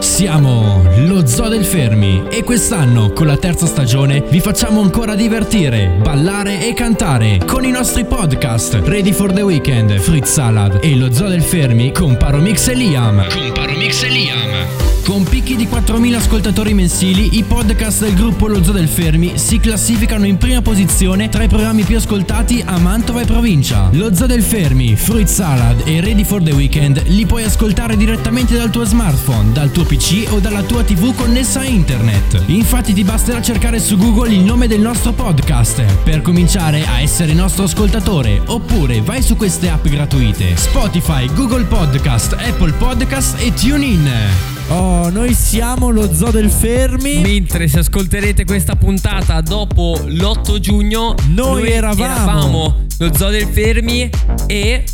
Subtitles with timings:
[0.00, 5.98] Siamo lo Zoo del Fermi e quest'anno con la terza stagione vi facciamo ancora divertire,
[6.02, 11.12] ballare e cantare con i nostri podcast Ready for the Weekend, Fritz Salad e lo
[11.12, 13.28] Zoo del Fermi con Paromix e Liam.
[13.28, 14.84] Con Paromix e Liam.
[15.06, 19.60] Con picchi di 4.000 ascoltatori mensili, i podcast del gruppo Lo Zoo del Fermi si
[19.60, 23.88] classificano in prima posizione tra i programmi più ascoltati a Mantova e provincia.
[23.92, 28.56] Lo Zoo del Fermi, Fruit Salad e Ready for the Weekend li puoi ascoltare direttamente
[28.56, 32.42] dal tuo smartphone, dal tuo PC o dalla tua TV connessa a internet.
[32.46, 37.32] Infatti ti basterà cercare su Google il nome del nostro podcast per cominciare a essere
[37.32, 44.10] nostro ascoltatore oppure vai su queste app gratuite Spotify, Google Podcast, Apple Podcast e TuneIn.
[44.68, 47.18] Oh, noi siamo lo Zoo del Fermi.
[47.20, 52.85] Mentre se ascolterete questa puntata dopo l'8 giugno, Noi eravamo.
[52.98, 54.08] Lo Zoo del Fermi
[54.46, 54.84] e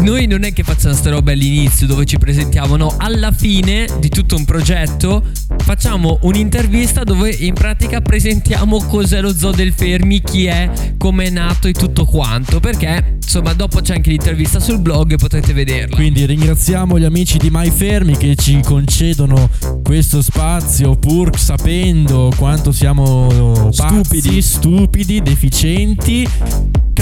[0.00, 4.08] noi non è che facciamo sta roba all'inizio dove ci presentiamo, no, alla fine di
[4.08, 5.24] tutto un progetto
[5.58, 11.30] facciamo un'intervista dove in pratica presentiamo cos'è lo Zoo del Fermi, chi è, come è
[11.30, 15.94] nato e tutto quanto, perché insomma dopo c'è anche l'intervista sul blog e potrete vederla.
[15.94, 19.48] Quindi ringraziamo gli amici di My Fermi che ci concedono
[19.82, 24.20] questo spazio pur sapendo quanto siamo Stupidi.
[24.20, 26.28] pazzi, stupidi, deficienti,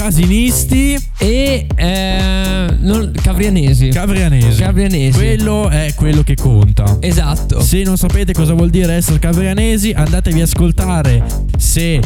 [0.03, 3.87] casinisti, E eh, non- cavrianesi.
[3.87, 4.61] cavrianesi.
[4.61, 5.17] Cavrianesi.
[5.17, 6.97] Quello è quello che conta.
[6.99, 7.61] Esatto.
[7.61, 11.23] Se non sapete cosa vuol dire essere cavrianesi, andatevi a ascoltare
[11.57, 12.01] se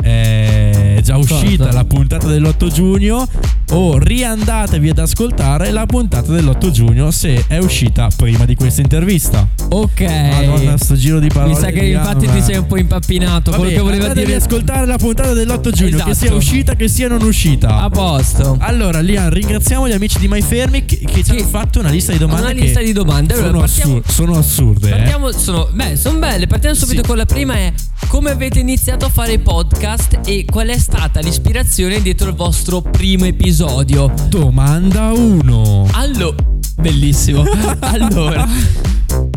[0.00, 1.76] è già uscita Cosa?
[1.76, 3.26] la puntata dell'8 giugno
[3.72, 9.46] o riandatevi ad ascoltare la puntata dell'8 giugno se è uscita prima di questa intervista.
[9.68, 10.00] Ok.
[10.00, 11.54] Madonna, sto giro di parole.
[11.54, 13.50] Mi sa che infatti ti sei un po' impappinato.
[13.52, 14.34] Vabbè, quello che voleva dire.
[14.34, 16.14] ad ascoltare la puntata dell'8 giugno, che Esatto.
[16.14, 17.80] sia uscita che sia non uscita.
[17.82, 18.56] A posto.
[18.60, 21.90] Allora, Lian, ringraziamo gli amici di My Fermi che, che ci Che- hanno fatto una
[21.90, 22.42] lista di domande.
[22.42, 23.34] Una che lista di domande.
[23.34, 24.88] Allora, sono, partiamo- assur- sono assurde.
[24.88, 24.90] eh.
[24.90, 26.46] Partiamo, sono, beh, sono belle.
[26.48, 27.06] Partiamo subito Sì.
[27.08, 27.72] con la prima: è
[28.10, 33.24] come avete iniziato a fare podcast e qual è stata l'ispirazione dietro il vostro primo
[33.24, 34.12] episodio?
[34.28, 35.90] Domanda 1.
[35.92, 36.34] Allora,
[36.74, 37.44] bellissimo.
[37.78, 38.48] allora,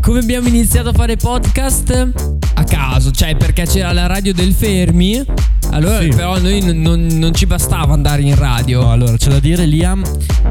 [0.02, 2.14] come abbiamo iniziato a fare podcast?
[2.56, 5.24] A caso, cioè perché c'era la radio del Fermi.
[5.73, 6.07] Allora, Sì.
[6.09, 8.81] però, noi non, non- ci bastava andare in radio.
[8.84, 10.03] No, allora c'è da dire, Liam,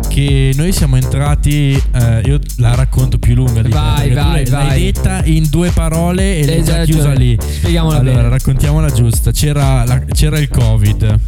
[0.08, 1.80] che noi siamo entrati.
[1.94, 4.82] eh, io la racconto più lunga di te, Vai, perché tu vai, l'hai- vai.
[4.92, 7.24] detta in due parole e l'hai Hai già chiusa ragione.
[7.24, 7.38] lì.
[7.40, 8.28] Spieghiamola allora, bene.
[8.28, 9.30] raccontiamola giusta.
[9.30, 11.18] C'era, la- c'era il Covid.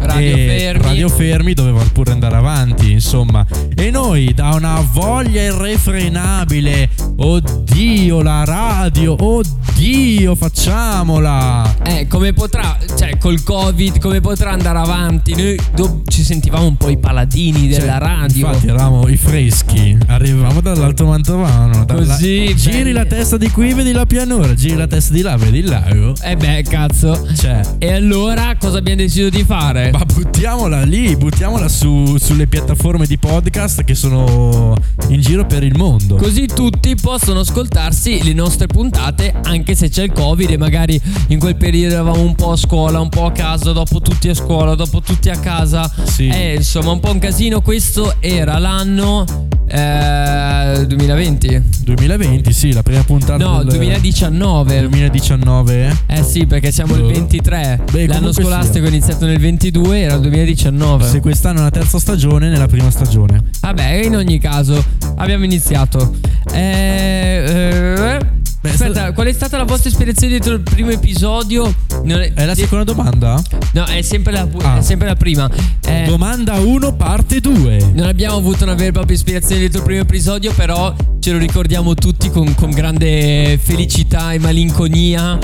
[0.00, 0.82] Radio Fermi.
[0.82, 3.44] Radio Fermi doveva pure andare avanti, insomma.
[3.74, 11.76] E noi, da una voglia irrefrenabile, oddio, la radio, oddio, facciamola.
[11.84, 15.34] Eh, come potrà, cioè col Covid, come potrà andare avanti?
[15.34, 18.46] Noi do- ci sentivamo un po' i paladini della Cioè, radio.
[18.46, 21.84] Infatti eravamo i freschi, arrivavamo dall'Alto Mantovano.
[21.84, 22.92] dalla- Così, Giri belli.
[22.92, 26.14] la testa di qui, vedi la pianura, giri la testa di là, vedi il lago.
[26.22, 27.26] Eh beh, cazzo.
[27.36, 29.90] Cioè, E allora cosa abbiamo deciso di fare?
[29.90, 34.74] ma buttiamola lì, buttiamola su- sulle piattaforme di podcast che sono
[35.08, 36.16] in giro per il mondo.
[36.16, 41.38] Così tutti possono ascoltarsi le nostre puntate anche se c'è il Covid e magari in
[41.38, 44.74] quel periodo eravamo un po' a scuola, un po' a casa, dopo tutti a scuola,
[44.74, 45.90] dopo tutti a casa.
[46.04, 46.28] Sì.
[46.28, 47.60] Eh, insomma, un po' un casino.
[47.60, 49.24] Questo era l'anno
[49.68, 51.62] eh, 2020.
[51.84, 54.80] 2020, sì, la prima puntata No, del 2019.
[54.80, 55.96] 2019.
[56.06, 57.08] Eh sì, perché siamo il Boh.
[57.08, 57.84] 23.
[57.90, 61.06] Beh, L'anno scolastico è iniziato nel 22, era il 2019.
[61.06, 63.42] Se quest'anno è la terza stagione, nella prima stagione.
[63.60, 64.82] Vabbè, in ogni caso,
[65.16, 66.14] abbiamo iniziato.
[66.52, 68.18] Eh, eh,
[68.60, 71.72] Beh, aspetta, sta- qual è stata la vostra ispirazione dietro il primo episodio?
[72.02, 73.40] Non È la seconda domanda?
[73.72, 74.78] No, è sempre la, Ah.
[74.78, 75.48] è sempre la prima.
[75.86, 77.92] Eh, Domanda 1, parte 2.
[77.94, 81.38] non abbiamo avuto una vera e propria ispirazione dietro il primo episodio, però ce lo
[81.38, 85.38] ricordiamo tutti con, con grande felicità e malinconia.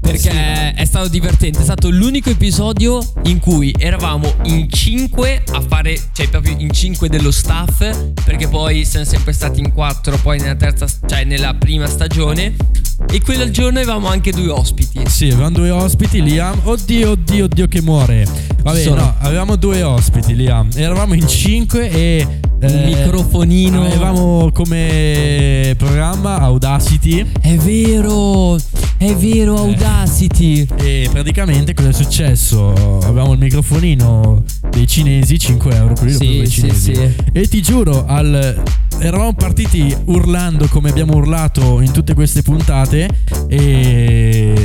[0.00, 6.00] Perché è stato divertente, è stato l'unico episodio in cui eravamo in 5 a fare,
[6.12, 7.78] cioè proprio in 5 dello staff,
[8.24, 12.54] perché poi siamo sempre stati in 4 poi nella terza, cioè nella prima stagione.
[13.10, 15.00] E quel giorno avevamo anche due ospiti.
[15.06, 16.60] Sì, avevamo due ospiti, Liam.
[16.64, 18.26] Oddio, oddio, oddio che muore.
[18.62, 20.68] Vabbè, Sono- no, avevamo due ospiti, Liam.
[20.74, 22.40] Eravamo in cinque e...
[22.60, 23.84] Un eh, microfonino.
[23.86, 28.58] Avevamo come programma Audacity È vero,
[28.98, 29.58] è vero, Eh.
[29.60, 30.66] Audacity.
[30.76, 32.72] e praticamente cosa è successo?
[33.02, 36.94] Avevamo il microfonino dei cinesi, 5 euro per Sì, i sì, cinesi.
[36.94, 37.14] sì.
[37.32, 38.62] E ti giuro, al-
[39.00, 43.08] eravamo partiti urlando come abbiamo urlato in tutte queste puntate
[43.48, 44.57] e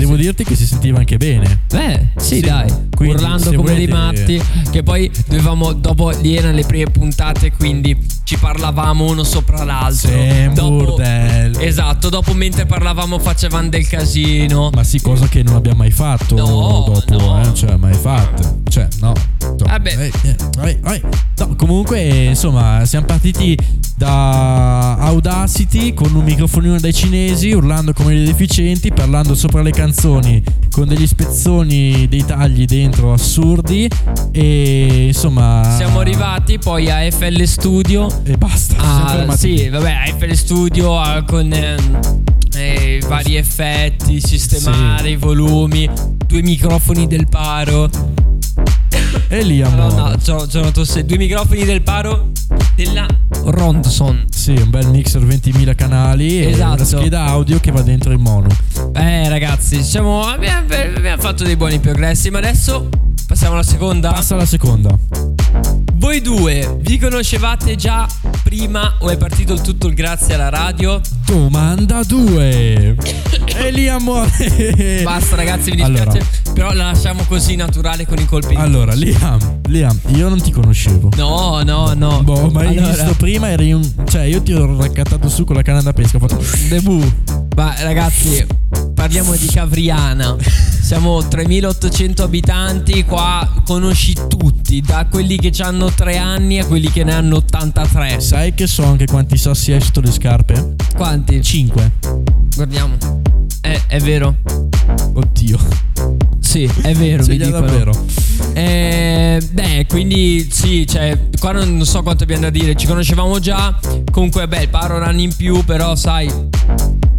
[0.00, 1.60] devo dirti che si sentiva anche bene.
[1.68, 4.42] Beh, sì, Sì, dai, quindi, urlando come dei matti.
[4.70, 10.08] Che poi dovevamo, dopo lì erano le prime puntate, quindi ci parlavamo uno sopra l'altro.
[10.10, 11.58] Sì, Dopo- bordello.
[11.58, 14.70] Esatto, dopo mentre parlavamo facevamo del casino.
[14.72, 17.40] Ma sì, cosa che non abbiamo mai fatto No, dopo, no.
[17.42, 17.54] eh?
[17.54, 18.58] Cioè, mai fatto.
[18.68, 19.12] Cioè, no.
[19.60, 19.96] Insomma, Vabbè.
[19.98, 21.00] eh, eh, vai, vai.
[21.38, 23.56] No, comunque, insomma, siamo partiti
[23.96, 30.42] da Audacity con un microfonino dai cinesi, urlando come dei deficienti, parlando sopra le canzoni
[30.70, 33.88] con degli spezzoni, dei tagli dentro assurdi.
[34.32, 35.74] E insomma.
[35.76, 38.08] Siamo arrivati poi a FL Studio.
[38.24, 38.76] E basta.
[38.78, 42.00] Ah, sì, vabbè, a FL Studio ah, con ehm,
[42.54, 45.10] eh, vari effetti, sistemare Sì.
[45.10, 45.88] i volumi,
[46.26, 47.90] due microfoni del paro.
[49.28, 49.94] E lì amore.
[49.94, 51.04] Madonna, c'ho, c'ho una tosse.
[51.04, 52.30] Due microfoni del paro
[52.74, 53.06] della
[53.44, 54.26] Rondson.
[54.30, 56.74] Sì, un bel mixer 20.000 canali e Esatto.
[56.74, 58.48] una scheda audio che va dentro il mono.
[58.94, 60.66] Eh ragazzi, diciamo, abbiamo,
[60.96, 62.88] abbiamo fatto dei buoni progressi, ma adesso
[63.26, 64.12] passiamo alla seconda.
[64.12, 64.96] Passa alla seconda.
[65.94, 68.08] Voi due vi conoscevate già
[68.42, 70.98] prima o è partito il tutto il grazie alla radio?
[71.26, 72.96] Domanda 2.
[73.56, 75.02] e lì amore.
[75.04, 78.54] Basta ragazzi, mi dispiace, Allora, però la lasciamo così naturale con i colpi.
[78.54, 81.10] allora, Liam, Liam, io non ti conoscevo.
[81.16, 82.22] No, no, no.
[82.22, 83.88] Boh, ma hai allora, visto prima eri un.
[84.06, 86.16] Cioè, io ti ho raccattato su con la canna da pesca.
[86.16, 86.42] Ho fatto.
[86.68, 87.38] Debut.
[87.56, 88.46] Ma ragazzi,
[88.94, 90.36] parliamo di Cavriana.
[90.80, 97.04] Siamo 3800 abitanti, qua conosci tutti, da quelli che hanno 3 anni a quelli che
[97.04, 98.20] ne hanno 83.
[98.20, 100.74] Sai che so anche quanti sassi hai sotto le scarpe?
[100.96, 101.42] Quanti?
[101.42, 101.92] 5.
[102.56, 102.96] Guardiamo.
[103.60, 104.36] Eh, è vero.
[105.12, 105.89] Oddio.
[106.50, 107.64] Sì, è vero, Sì, già dicono.
[107.64, 107.92] davvero.
[108.54, 113.78] Eh, beh, quindi sì, cioè, qua non, so quanto abbiamo da dire, ci conoscevamo già.
[114.10, 116.28] Comunque, beh, il paro un anno in più, però sai,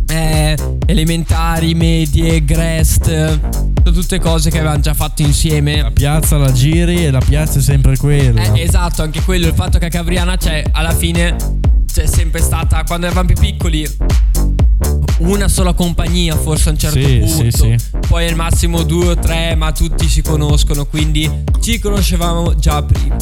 [0.08, 5.82] eh, elementari, medie, Grest, sono tutte cose che avevamo già fatto insieme.
[5.82, 8.54] La piazza la giri e la piazza è sempre quella.
[8.54, 11.38] Eh, esatto, anche quello, il fatto che a Cavriana c'è alla fine
[11.90, 13.88] c'è sempre stata, quando eravamo più piccoli,
[15.24, 17.34] una sola compagnia forse a un certo Sì, punto.
[17.34, 17.76] sì, sì.
[18.08, 21.30] Poi al massimo due o tre, ma tutti si conoscono, quindi
[21.62, 23.16] ci conoscevamo già prima.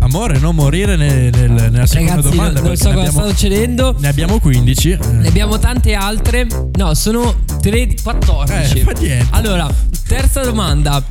[0.00, 2.60] Amore, non morire nel- nel- nella seconda Ragazzi, domanda.
[2.60, 3.96] non, non so cosa sta succedendo.
[3.98, 4.90] ne abbiamo 15.
[4.92, 4.98] eh.
[5.10, 6.46] Ne abbiamo tante altre.
[6.74, 8.78] No, sono 13, 14.
[8.78, 9.26] Eh, fa niente.
[9.30, 9.68] Allora,
[10.06, 11.02] terza domanda.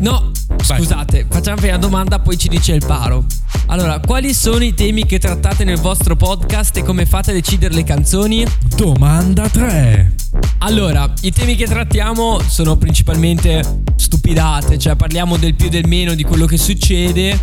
[0.00, 0.30] No,
[0.66, 0.78] Vai.
[0.78, 3.24] scusate, facciamo prima la domanda, poi ci dice il paro.
[3.66, 7.74] Allora, quali sono i temi che trattate nel vostro podcast e come fate a decidere
[7.74, 8.44] le canzoni?
[8.74, 10.14] Domanda 3.
[10.58, 13.62] Allora, i temi che trattiamo sono principalmente
[13.96, 17.38] stupidate, cioè parliamo del più e del meno di quello che succede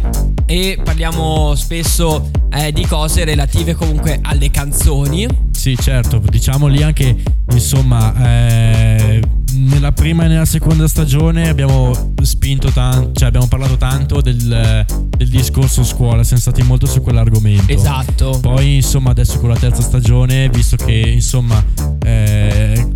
[0.45, 5.27] e parliamo spesso eh, di cose relative comunque alle canzoni.
[5.51, 7.15] Sì, certo, diciamo lì anche,
[7.51, 9.21] insomma, eh,
[9.57, 14.85] nella prima e nella seconda stagione abbiamo spinto tanto, cioè abbiamo parlato tanto del,
[15.17, 17.71] del discorso scuola, siamo stati molto su quell'argomento.
[17.71, 18.37] Esatto.
[18.41, 21.63] Poi, insomma, adesso con la terza stagione, visto che, insomma,
[22.05, 22.87] eh,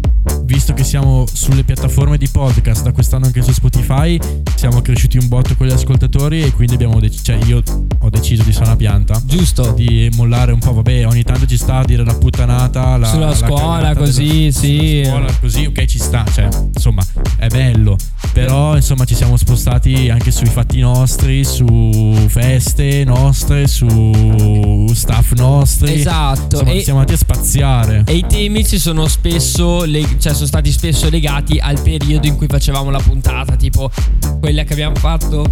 [0.52, 4.20] visto che siamo sulle piattaforme di podcast, da quest'anno anche su Spotify,
[4.56, 7.64] siamo cresciuti un botto con gli ascoltatori e quindi abbiamo deciso, cioè io
[8.00, 9.22] ho deciso di una pianta.
[9.26, 9.72] Giusto.
[9.72, 13.28] Di mollare un po', vabbè, ogni tanto ci sta a dire la puttanata, la, Sulla
[13.28, 15.04] la scuola, così, sulla sì.
[15.06, 17.02] scuola, così, ok, ci sta, cioè, insomma,
[17.38, 17.96] è bello.
[18.34, 25.94] Però, insomma, ci siamo spostati anche sui fatti nostri, su feste nostre, su staff nostri.
[25.94, 26.58] Esatto.
[26.58, 28.04] Insomma, E- siamo andati a spaziare.
[28.06, 32.36] E i temi ci sono spesso, leg- cioè sono stati spesso legati al periodo in
[32.36, 33.92] cui facevamo la puntata, tipo
[34.40, 35.46] quella che abbiamo fatto.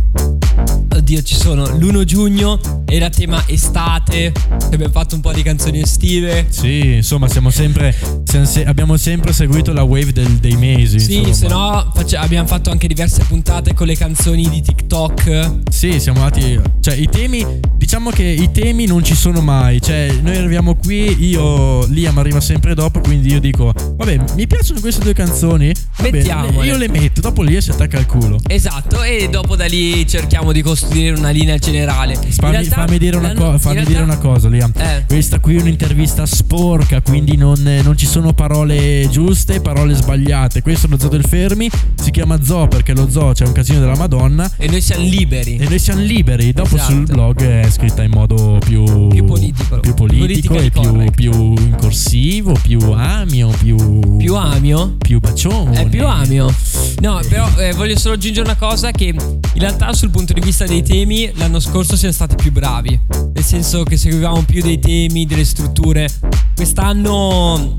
[0.91, 4.33] Oddio, ci sono l'1 giugno era tema estate,
[4.71, 6.47] abbiamo fatto un po' di canzoni estive.
[6.49, 7.95] Sì, insomma, siamo sempre.
[8.23, 10.99] siamo se- abbiamo sempre seguito la wave del- dei mesi.
[10.99, 11.33] Sì, insomma.
[11.35, 15.51] se no face- abbiamo fatto anche diverse puntate con le canzoni di TikTok.
[15.69, 16.59] Sì, siamo andati.
[16.79, 17.45] Cioè, i temi.
[17.77, 19.81] Diciamo che i temi non ci sono mai.
[19.81, 21.85] Cioè, noi arriviamo qui, io.
[21.87, 22.99] Liam arriva sempre dopo.
[22.99, 25.71] Quindi io dico: Vabbè, mi piacciono queste due canzoni.
[26.01, 26.65] Mettiamole.
[26.65, 27.21] io le metto.
[27.21, 28.39] Dopo lì si attacca al culo.
[28.47, 32.15] Esatto, e dopo da lì cerchiamo di costruire una linea generale.
[32.15, 34.71] Fammi, realtà- fammi dire una, co- fammi realtà- dire una cosa, Liam.
[34.77, 35.03] Eh.
[35.07, 40.61] Questa qui è un'intervista sporca, quindi non, non ci sono parole giuste, parole sbagliate.
[40.61, 41.69] Questo è lo zoo del Fermi.
[41.95, 44.49] Si chiama zoo perché lo zoo c'è un casino della Madonna.
[44.57, 45.57] E noi siamo liberi.
[45.57, 46.51] E noi siamo liberi.
[46.53, 46.91] Dopo Esatto.
[46.91, 49.79] sul blog è scritta in modo più, Più politico.
[49.79, 54.17] più politico e più, più in corsivo, più amio, più.
[54.17, 54.68] Più amio?
[54.97, 55.81] Più bacione.
[55.81, 56.53] È più amio.
[56.99, 60.65] No, però eh, voglio solo aggiungere una cosa che in realtà sul punto di vista
[60.65, 62.99] dei temi l'anno scorso siamo stati più bravi.
[63.33, 66.09] Nel senso che seguivamo più dei temi, delle strutture.
[66.55, 67.75] Quest'anno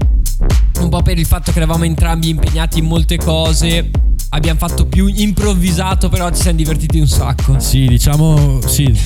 [0.81, 3.91] un po' per il fatto che eravamo entrambi impegnati in molte cose.
[4.31, 7.59] Abbiamo fatto più improvvisato, però ci siamo divertiti un sacco.
[7.59, 8.97] Sì, diciamo, sì,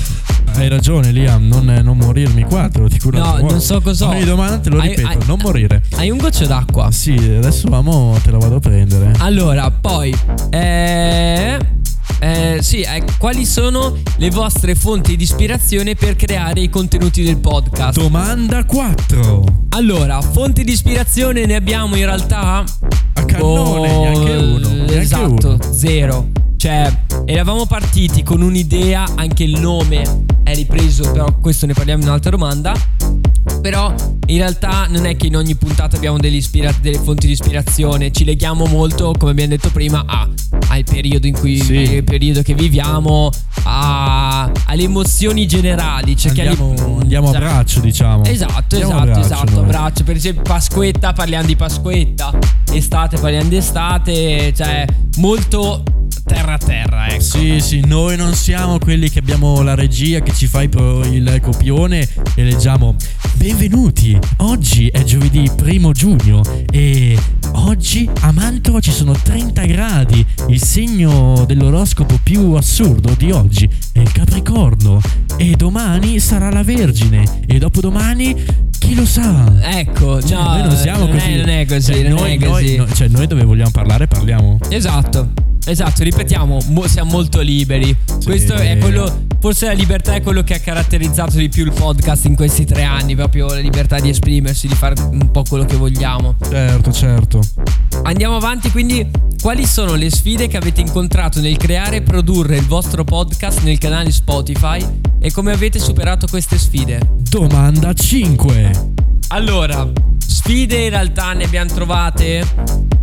[0.54, 4.10] hai ragione Liam, non, non morirmi qua, te lo dico No, non so cosa ho.
[4.10, 5.82] Ogni domanda te lo Hai- ripeto, hai- non morire.
[5.96, 6.90] Hai un goccio d'acqua.
[6.90, 9.12] Sì, adesso vamo, te la vado a prendere.
[9.18, 10.14] Allora, poi,
[10.50, 11.58] eh,
[12.20, 17.38] eh, sì, eh, quali sono le vostre fonti di ispirazione per creare i contenuti del
[17.38, 17.98] podcast?
[17.98, 19.44] Domanda 4.
[19.70, 22.64] Allora, fonti di ispirazione ne abbiamo in realtà
[23.16, 24.68] A cannone, Oh, neanche uno.
[24.68, 25.58] Neanche Esatto, uno.
[25.72, 26.26] zero.
[26.56, 26.90] Cioè,
[27.26, 30.02] eravamo partiti con un'idea, anche il nome
[30.42, 32.72] è ripreso, però questo ne parliamo in un'altra domanda.
[33.60, 33.94] Però
[34.26, 38.10] in realtà non è che in ogni puntata abbiamo delle, ispira- delle fonti di ispirazione,
[38.12, 40.28] ci leghiamo molto, come abbiamo detto prima, a-
[40.68, 42.02] al periodo in cui Sì.
[42.04, 43.30] periodo che viviamo,
[43.64, 46.14] a- alle emozioni generali.
[46.14, 48.24] Di- Andiamo, andiamo a cioè- braccio, diciamo.
[48.24, 49.54] Esatto, Andiamo a esatto, braccio esatto.
[49.54, 49.64] noi.
[49.66, 50.04] Braccio.
[50.04, 52.32] Per esempio, Pasquetta parliamo di Pasquetta.
[52.72, 54.52] Estate parliamo di estate.
[54.54, 54.84] Cioè,
[55.18, 55.82] molto
[56.24, 57.22] terra a terra, ecco.
[57.22, 62.08] Sì, sì, noi non siamo quelli che abbiamo la regia che ci fa il copione
[62.34, 62.96] e leggiamo
[63.34, 67.18] Benvenuti, oggi è giovedì primo giugno e
[67.56, 74.00] oggi a Mantova ci sono 30 gradi, il segno dell'oroscopo più assurdo di oggi è
[74.00, 75.00] il Capricorno
[75.36, 78.34] e domani sarà la Vergine e dopodomani
[78.78, 79.52] chi lo sa?
[79.78, 81.32] Ecco, Cioè, no, noi non siamo non così.
[81.32, 82.76] È, non è così, Cioè, non noi, è così.
[82.76, 84.58] noi- no- cioè, noi dove vogliamo parlare parliamo.
[84.68, 85.30] Esatto.
[85.66, 87.96] Esatto, ripetiamo, mo- siamo molto liberi.
[88.22, 89.22] Questo è quello.
[89.40, 92.82] Forse la libertà è quello che ha caratterizzato di più il podcast in questi tre
[92.82, 93.14] anni.
[93.14, 96.34] Proprio la libertà di esprimersi, di fare un po' quello che vogliamo.
[96.50, 97.40] Certo, certo.
[98.02, 99.22] Andiamo avanti, quindi.
[99.40, 103.76] Quali sono le sfide che avete incontrato nel creare e produrre il vostro podcast nel
[103.76, 104.82] canale Spotify?
[105.20, 106.98] E come avete superato queste sfide?
[107.28, 108.70] Domanda 5.
[109.28, 109.86] Allora,
[110.16, 112.42] sfide in realtà ne abbiamo trovate.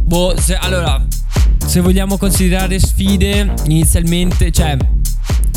[0.03, 1.05] Boh, se- allora,
[1.63, 4.75] se vogliamo considerare sfide, inizialmente, cioè.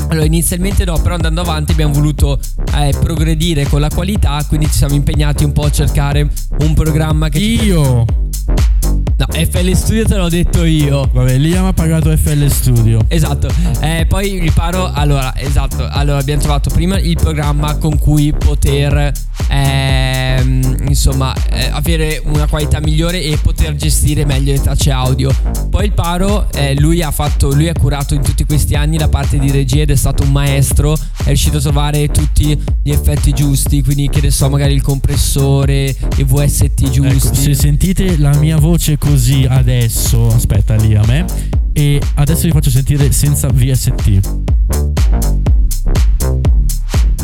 [0.08, 2.38] Allora, inizialmente no, però andando avanti abbiamo voluto
[2.76, 7.30] eh, progredire con la qualità, quindi ci siamo impegnati un po' a cercare un programma
[7.30, 7.38] che...
[7.38, 8.04] ci- Io.
[9.16, 11.08] No, FL Studio te l'ho detto io.
[11.12, 13.04] Vabbè, Liam ha pagato FL Studio.
[13.06, 13.48] Esatto,
[13.80, 14.90] eh, poi riparo.
[14.92, 15.86] Allora, esatto.
[15.88, 19.12] Allora, abbiamo trovato prima il programma con cui poter,
[20.44, 25.30] ehm, insomma, eh, avere una qualità migliore e poter gestire meglio le tracce audio.
[25.70, 29.08] Poi il Paro, eh, lui ha fatto, lui ha curato in tutti questi anni la
[29.08, 30.92] parte di regia ed è stato un maestro.
[30.92, 35.94] È riuscito a trovare tutti gli effetti giusti, quindi che ne so, magari il compressore,
[36.16, 37.26] i VST giusti.
[37.26, 41.24] Ecco, se sentite la mia voce così adesso, aspetta Liam, eh,
[41.72, 44.20] e adesso vi faccio sentire senza VST.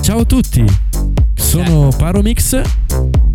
[0.01, 0.65] Ciao a tutti,
[1.35, 2.61] sono Paromix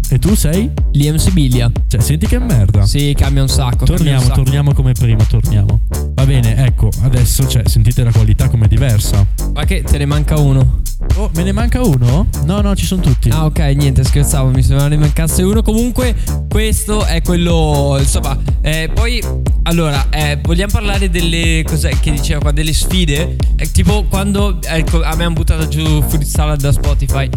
[0.10, 0.70] e tu sei?
[0.92, 1.72] Liam Sibilia.
[1.88, 2.86] Cioè, senti che merda.
[2.86, 3.86] Sì, cambia un sacco.
[3.86, 4.42] cambia un Torniamo, sacco.
[4.44, 5.80] torniamo come prima, torniamo.
[6.14, 9.26] Va bene, ecco, adesso cioè, sentite la qualità com'è diversa.
[9.54, 10.82] Ma che te ne manca uno.
[11.16, 12.28] Oh, me ne manca uno?
[12.46, 13.30] No, no, ci sono tutti.
[13.30, 15.62] Ah, ok, niente, scherzavo, mi sembrava ne mancasse uno.
[15.62, 16.16] Comunque,
[16.50, 17.98] questo è quello.
[18.00, 19.22] Insomma, eh, poi.
[19.64, 21.64] Allora, eh, vogliamo parlare delle.
[21.66, 22.52] Cos'è che diceva qua?
[22.52, 23.36] Delle sfide.
[23.56, 24.60] Eh, tipo quando.
[24.62, 27.30] Ecco, a me hanno buttato giù Fruit Salad da Spotify.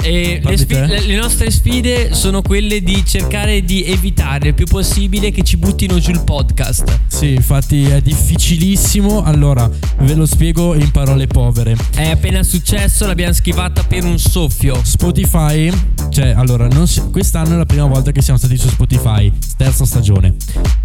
[0.00, 4.66] E le, sfi- le- le nostre sfide sono quelle di cercare di evitare il più
[4.66, 6.98] possibile che ci buttino giù il podcast.
[7.06, 9.22] Sì, infatti è difficilissimo.
[9.22, 11.76] Allora, ve lo spiego in parole povere.
[11.94, 14.80] È appena successo, l'abbiamo schivata per un soffio.
[14.82, 15.70] Spotify,
[16.10, 20.34] cioè, allora, si- quest'anno è la prima volta che siamo stati su Spotify, terza stagione.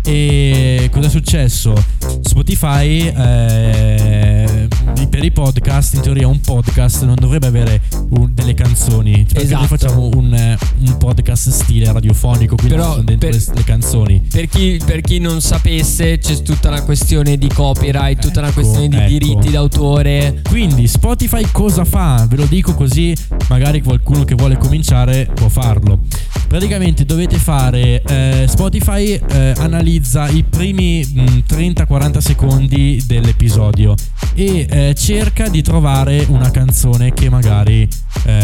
[0.03, 1.73] E cosa è successo?
[2.21, 4.67] Spotify, eh,
[5.09, 9.25] per i podcast, in teoria, un podcast non dovrebbe avere un- delle canzoni.
[9.27, 9.59] Perché Esatto.
[9.59, 14.21] noi facciamo un, eh, un podcast stile radiofonico, quindi Però dentro per- le, canzoni.
[14.31, 18.61] Per chi, per chi non sapesse, c'è tutta una questione di copyright, tutta una Ecco,
[18.61, 19.07] questione di ecco.
[19.07, 20.41] diritti d'autore.
[20.47, 22.25] Quindi Spotify cosa fa?
[22.29, 23.15] Ve lo dico così
[23.49, 26.01] magari qualcuno che vuole cominciare può farlo.
[26.47, 33.95] Praticamente dovete fare eh, Spotify eh, analizza i primi mh, 30-40 secondi dell'episodio
[34.33, 37.87] e eh, cerca di trovare una canzone che magari
[38.25, 38.36] eh,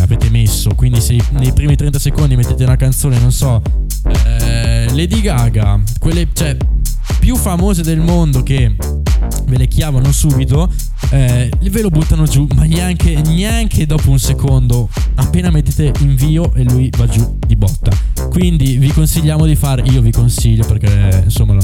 [0.00, 0.74] avete messo.
[0.74, 3.62] Quindi se nei primi 30 secondi mettete una canzone, non so,
[4.28, 6.56] eh, Lady Gaga, quelle cioè
[7.18, 8.74] più famose del mondo che
[9.46, 10.70] ve le chiamano subito,
[11.10, 16.64] eh, ve lo buttano giù, ma neanche, neanche dopo un secondo, appena mettete invio e
[16.64, 17.90] lui va giù di botta.
[18.30, 21.56] Quindi vi consigliamo di fare, io vi consiglio perché insomma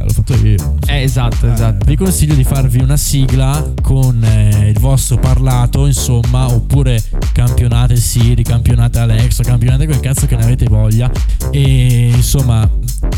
[0.00, 0.76] eh, lo fatto io.
[0.86, 1.84] Eh, esatto, esatto.
[1.86, 8.42] Vi consiglio di farvi una sigla con eh, il vostro parlato, insomma, oppure campionate Siri,
[8.42, 11.10] campionate Alexa, campionate quel cazzo che ne avete voglia.
[11.50, 12.68] E insomma,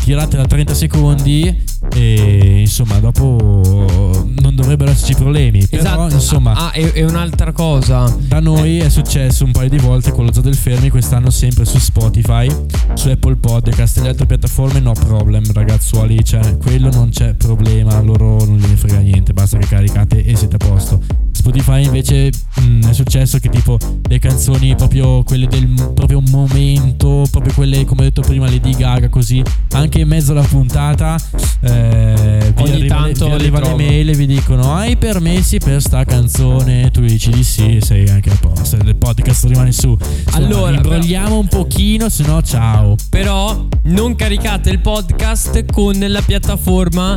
[0.03, 5.65] tiratela 30 secondi e insomma, dopo non dovrebbero esserci problemi.
[5.67, 6.13] Però, Esatto.
[6.13, 8.13] insomma, Ah, e, e un'altra cosa.
[8.19, 11.65] da noi è successo un paio di volte con lo Zoo del Fermi, quest'anno sempre
[11.65, 12.49] su Spotify,
[12.93, 18.01] su Apple Podcast e le altre piattaforme no problem ragazzuoli, cioè quello non c'è problema,
[18.01, 21.01] loro non gliene frega niente, basta che caricate e siete a posto.
[21.31, 22.29] Spotify invece
[22.67, 28.01] mh, è successo che tipo le canzoni proprio quelle del proprio momento, proprio quelle come
[28.01, 31.15] ho detto prima Lady Gaga così, anche in mezzo alla puntata
[31.61, 35.57] eh, vi Ogni arriva, tanto vi le arriva le mail e vi dicono hai permessi
[35.57, 39.89] per sta canzone, tu dici di sì, sei anche a posto, il podcast rimane su.
[39.99, 42.95] Insomma, Allora, imbrogliamo un pochino, se no ciao.
[43.09, 47.15] Però non caricate il podcast con la piattaforma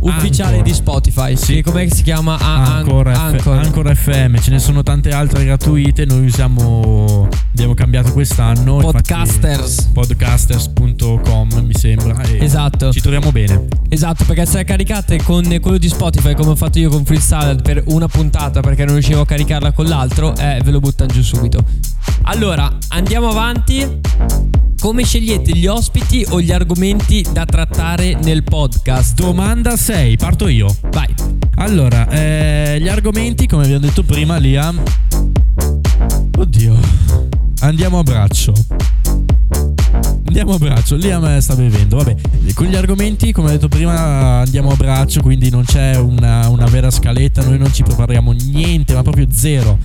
[0.00, 0.64] ufficiale Anchor.
[0.64, 1.36] di Spotify.
[1.36, 1.54] Sì.
[1.54, 2.36] Che com'è che si chiama?
[2.38, 3.58] Ah, Ancora, F- Anchor.
[3.58, 8.76] Ancora FM, ce ne sono tante altre gratuite, noi usiamo, abbiamo cambiato quest'anno.
[8.76, 9.86] Podcasters.
[9.92, 12.22] Podcasters.com mi sembra.
[12.38, 12.92] Esatto.
[12.92, 13.66] Ci troviamo bene.
[13.88, 17.18] Esatto, perché se la caricate con quello di Spotify, come ho fatto io con Free
[17.18, 21.12] Salad per una puntata perché non riuscivo a caricarla con l'altro, eh, ve lo buttano
[21.12, 21.64] giù subito.
[22.22, 23.84] Allora, andiamo avanti.
[24.78, 29.18] Come scegliete gli ospiti o gli argomenti da trattare nel podcast?
[29.18, 30.74] Domanda 6, parto io.
[30.90, 31.12] Vai.
[31.56, 34.80] Allora, eh, gli argomenti, come abbiamo detto prima, Liam.
[36.36, 36.76] Oddio.
[37.60, 38.52] Andiamo a braccio.
[40.26, 41.96] Andiamo a braccio, Liam eh, sta bevendo.
[41.96, 42.14] Vabbè,
[42.54, 46.66] con gli argomenti, come ho detto prima, andiamo a braccio, quindi non c'è una, una
[46.66, 49.78] vera scaletta, noi non ci prepariamo niente, ma proprio zero.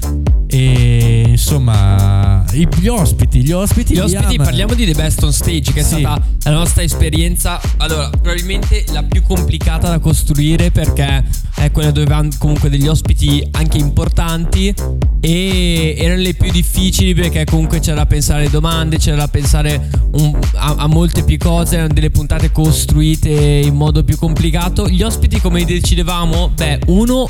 [0.54, 3.94] E insomma, i- gli ospiti, gli ospiti.
[3.94, 6.00] Gli ospiti, Liam- parliamo di The Best on Stage, che è Sì.
[6.00, 11.24] stata la nostra esperienza, allora, probabilmente la più complicata da costruire perché
[11.56, 14.74] è quella dove avevamo comunque degli ospiti anche importanti
[15.22, 19.90] e erano le più difficili perché comunque c'era da pensare alle domande, c'era da pensare
[20.14, 24.90] un- a, a molte più cose, erano delle puntate costruite in modo più complicato.
[24.90, 26.50] Gli ospiti come decidevamo?
[26.56, 27.26] Beh, uno...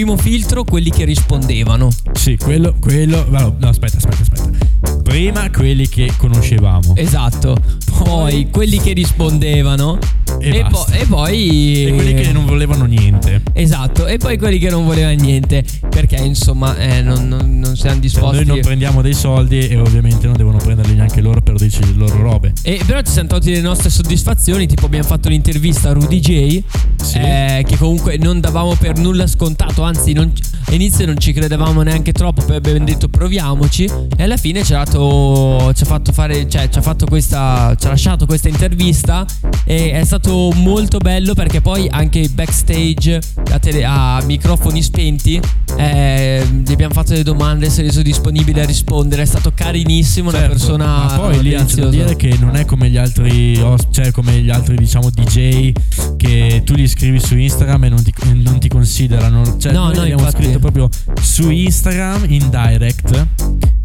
[0.00, 1.90] Primo filtro, quelli che rispondevano.
[2.14, 3.26] Sì, quello, quello.
[3.28, 5.02] No, no, aspetta, aspetta, aspetta.
[5.02, 6.96] Prima quelli che conoscevamo.
[6.96, 7.54] Esatto.
[8.02, 9.98] Poi quelli che rispondevano.
[10.40, 11.84] E E, po- e poi.
[11.86, 13.42] E quelli che non volevano niente.
[13.52, 14.06] Esatto.
[14.06, 15.64] E poi quelli che non volevano niente.
[15.88, 18.36] Perché insomma, eh, non, non- non siamo Cioè, disposti.
[18.36, 21.92] noi non prendiamo dei soldi e ovviamente non devono prenderli neanche loro per dirci le
[21.94, 22.52] loro robe.
[22.62, 24.66] E però ci siamo tolti le nostre soddisfazioni.
[24.66, 26.62] Tipo, abbiamo fatto l'intervista a Rudy J.
[27.02, 27.18] Sì.
[27.18, 29.82] eh, che comunque non davamo per nulla scontato.
[29.82, 30.32] Anzi, non-
[30.66, 32.42] all'inizio non ci credevamo neanche troppo.
[32.44, 33.84] Poi abbiamo detto proviamoci.
[34.16, 35.72] E alla fine ci ha dato.
[35.74, 36.48] Ci ha fatto fare.
[36.48, 37.74] Cioè, ci ha fatto questa.
[37.78, 39.26] Ci ha lasciato questa intervista.
[39.64, 45.40] E è stato molto bello perché poi anche backstage a, tele- a microfoni spenti.
[45.76, 47.68] eh, gli abbiamo fatto delle domande.
[47.70, 49.22] Si è reso disponibile a rispondere.
[49.22, 50.28] È stato carinissimo.
[50.28, 50.84] Una Certo, persona.
[50.86, 53.54] Ma poi lì c'è da dire che non è come gli altri
[53.90, 55.72] cioè come gli altri diciamo DJ
[56.16, 58.12] che tu li scrivi su Instagram e non ti,
[58.42, 59.56] non ti considerano.
[59.58, 60.42] Cioè No, noi no, abbiamo infatti.
[60.44, 60.88] scritto proprio
[61.20, 63.26] su Instagram in direct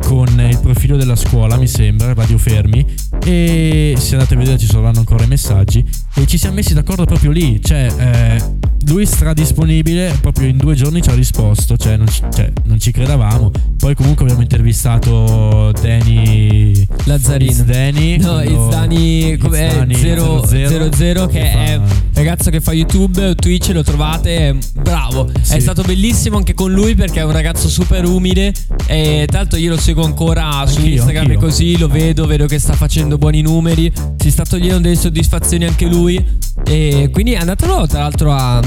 [0.05, 2.85] con il profilo della scuola, mi sembra, Radio Fermi.
[3.23, 5.83] E se andate a vedere ci saranno ancora i messaggi.
[6.15, 7.61] E ci siamo messi d'accordo proprio lì.
[7.61, 8.54] Cioè, eh,
[8.87, 11.77] lui stradisponibile, proprio in due giorni ci ha risposto.
[11.77, 13.51] Cioè non, ci, cioè, non ci credevamo.
[13.77, 16.85] Poi comunque abbiamo intervistato Danny.
[17.05, 17.63] Lazzarino.
[17.63, 18.17] Danny.
[18.17, 24.37] No, è Dani 000 00, che è un ragazzo che fa YouTube, Twitch, lo trovate,
[24.49, 25.27] è bravo.
[25.27, 25.59] È Sì.
[25.61, 28.53] stato bellissimo anche con lui perché è un ragazzo super umile
[28.87, 31.39] e tra l'altro io lo seguo ancora su Anch'io, Instagram e anch'io.
[31.47, 35.85] così, lo vedo, vedo che sta facendo buoni numeri, si sta togliendo delle soddisfazioni anche
[35.85, 36.23] lui
[36.63, 38.61] e quindi andatelo tra l'altro a,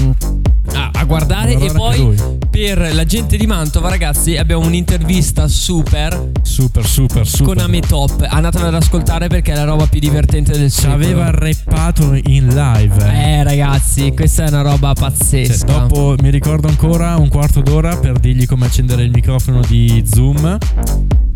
[0.73, 2.15] a- a guardare e poi
[2.51, 7.55] per la gente di Mantova ragazzi abbiamo un'intervista super Super, super, super.
[7.55, 8.27] con Ame Top.
[8.29, 10.95] Andatela ad ascoltare perché è la roba più divertente del Ci secolo.
[10.95, 12.97] aveva rappato in live.
[13.13, 15.67] Eh ragazzi, questa è una roba Cioè, pazzesca.
[15.67, 20.59] dopo mi ricordo ancora un quarto d'ora per dirgli come accendere il microfono di Zoom.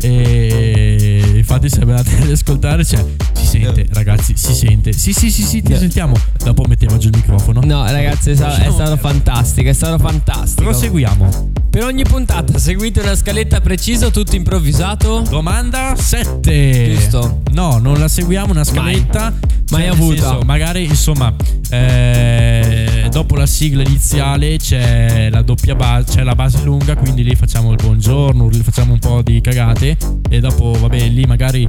[0.01, 3.03] E infatti, se andate ad ascoltare, cioè,
[3.33, 4.93] si sente, ragazzi, si sente.
[4.93, 5.77] Sì, sì, sì, sì, ti Eh.
[5.77, 6.15] sentiamo.
[6.43, 7.59] Dopo metteva giù il microfono.
[7.63, 10.69] No, ragazzi, è, sta- è stato fantastico, è stato fantastico.
[10.69, 11.51] Proseguiamo.
[11.73, 15.21] Per ogni puntata seguite una scaletta precisa tutto improvvisato?
[15.27, 16.93] Domanda 7.
[16.93, 17.41] Giusto.
[17.53, 19.33] No, non la seguiamo una scaletta.
[19.71, 20.21] Mai Cioè, nel avuta.
[20.21, 21.33] senso, magari, insomma,
[21.71, 27.33] eh, dopo la sigla iniziale c'è la doppia base, c'è la base lunga, quindi lì
[27.35, 29.97] facciamo il buongiorno, lì facciamo un po' di cagate
[30.29, 31.67] e dopo, vabbè, lì magari,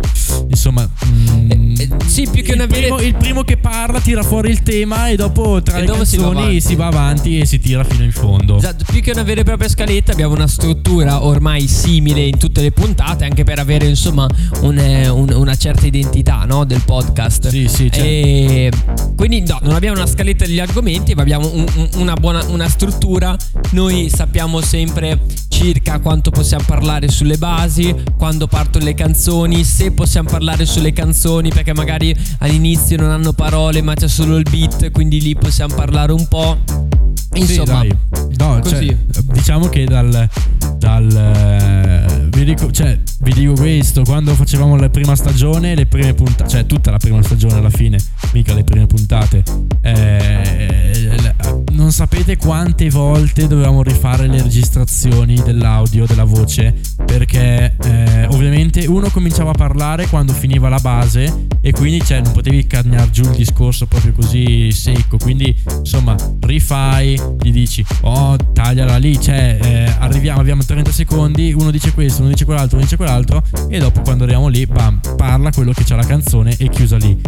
[0.49, 4.51] insomma, mm, Eh, sì, più che non il, primo, il primo che parla tira fuori
[4.51, 7.47] il tema e dopo tra E le dopo si va canzoni si va avanti e
[7.47, 8.59] si tira fino in fondo.
[8.59, 12.61] Esatto, più che una vera e propria scaletta abbiamo una struttura ormai simile in tutte
[12.61, 14.27] le puntate anche per avere insomma
[14.63, 17.49] un, eh, un- una certa identità no, del podcast.
[17.49, 18.01] Sì, sì, certo.
[18.03, 18.71] E
[19.17, 23.37] quindi no, non abbiamo una scaletta degli argomenti, ma abbiamo un- una buona una struttura.
[23.71, 30.29] Noi sappiamo sempre circa quanto possiamo parlare sulle basi, quando partono le canzoni, se possiamo
[30.29, 35.21] parlare sulle canzoni perché magari all'inizio non hanno parole ma c'è solo il beat, quindi
[35.21, 36.59] lì possiamo parlare un po'.
[37.35, 38.37] Insomma, Sì, dai.
[38.37, 38.97] No, cioè,
[39.33, 40.29] diciamo che dal.
[40.79, 46.15] dal eh, vi, dico, cioè, vi dico questo: quando facevamo la prima stagione, le prime
[46.15, 47.99] puntate, cioè tutta la prima stagione alla fine,
[48.33, 49.43] mica le prime puntate,
[49.83, 51.11] eh,
[51.73, 59.09] non sapete quante volte dovevamo rifare le registrazioni dell'audio, della voce, perché eh, ovviamente uno
[59.11, 63.37] cominciava a parlare quando finiva la base e quindi cioè, non potevi cagnare giù il
[63.37, 70.41] discorso proprio così secco, quindi insomma rifai, gli dici oh tagliala lì, cioè eh, arriviamo,
[70.41, 74.25] abbiamo 30 secondi, uno dice questo, uno dice quell'altro, uno dice quell'altro e dopo quando
[74.25, 77.19] arriviamo lì, bam, parla quello che c'ha la canzone e chiusa lì,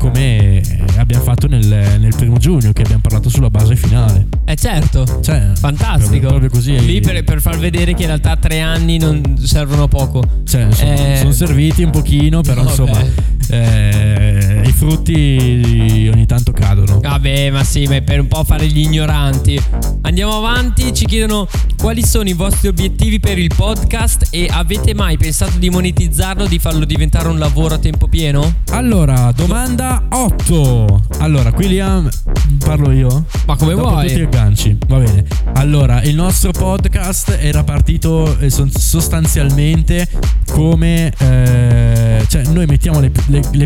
[0.00, 0.62] come
[0.96, 4.26] abbiamo fatto nel, nel primo giugno che abbiamo parlato sulla base finale.
[4.46, 5.04] eh certo.
[5.20, 6.26] Cioè, Fantastico.
[6.26, 6.78] Proprio, proprio così.
[6.86, 10.22] Lì per, per far vedere che in realtà tre anni non servono poco.
[10.46, 12.70] Cioè, insomma, Eh, sono serviti un pochino, però vabbè.
[12.70, 13.04] insomma,
[13.50, 17.00] eh, i frutti ogni tanto cadono.
[17.00, 19.62] Vabbè, ma sì, ma per un po' fare gli ignoranti.
[20.02, 25.16] Andiamo avanti, ci chiedono quali sono i vostri obiettivi per il podcast e avete mai
[25.18, 28.54] pensato di monetizzarlo, di farlo diventare un lavoro a tempo pieno?
[28.70, 30.86] Allora, domanda 8.
[31.18, 31.66] Allora, qui
[32.70, 33.24] Parlo io?
[33.46, 34.06] Ma come Dopo vuoi?
[34.06, 35.24] tutti i agganci, va bene.
[35.54, 40.06] Allora, il nostro podcast era partito eh, sostanzialmente
[40.52, 41.12] come...
[41.18, 43.64] eh, cioè, noi mettiamo le, le, le,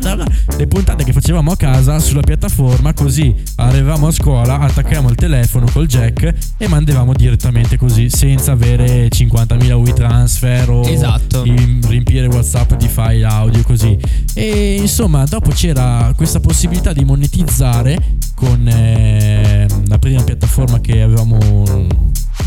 [0.00, 0.24] puntate?
[0.56, 5.66] le puntate che facevamo a casa sulla piattaforma, così arrivavamo a scuola, attaccavamo il telefono
[5.72, 11.42] col jack e mandavamo direttamente così, senza avere 50.000 WeTransfer o Esatto.
[11.44, 13.96] riempire WhatsApp di file audio così.
[14.34, 21.86] E insomma, dopo c'era questa possibilità di monetizzare con eh, la prima piattaforma che avevamo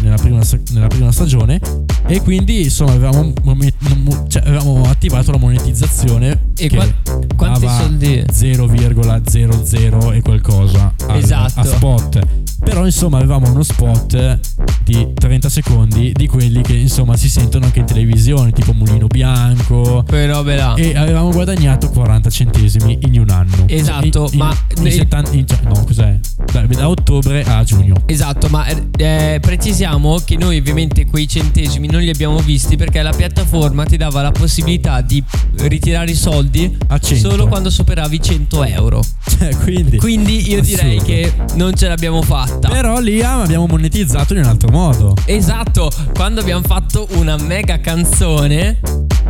[0.02, 1.60] nella prima, nella prima stagione
[2.08, 6.88] e quindi insomma avevamo, mo- mo- cioè, avevamo attivato la monetizzazione E qua-
[7.36, 8.24] quanti soldi?
[8.32, 11.60] 0,00 e qualcosa al- Esatto.
[11.60, 12.20] a spot
[12.64, 14.40] però insomma avevamo uno spot
[14.84, 20.04] di 30 secondi di quelli che insomma si sentono anche in televisione tipo Mulino Bianco
[20.08, 20.74] robe là.
[20.76, 25.48] e avevamo guadagnato 40 centesimi in un anno Esatto, In- in- ma- in 70 in-
[25.48, 26.20] cioè, no cos'è
[26.52, 28.66] da, da ottobre a giugno Esatto, ma
[28.98, 29.87] eh, precisiamo
[30.26, 34.32] che noi ovviamente quei centesimi non li abbiamo visti perché la piattaforma ti dava la
[34.32, 35.24] possibilità di
[35.60, 37.30] ritirare i soldi A 100.
[37.30, 39.02] solo quando superavi i 100 euro.
[39.38, 41.06] cioè quindi Quindi io direi Assurdo.
[41.14, 42.68] che non ce l'abbiamo fatta.
[42.68, 47.80] però lì ah, abbiamo monetizzato in un altro modo Esatto, quando abbiamo fatto una mega
[47.80, 48.80] canzone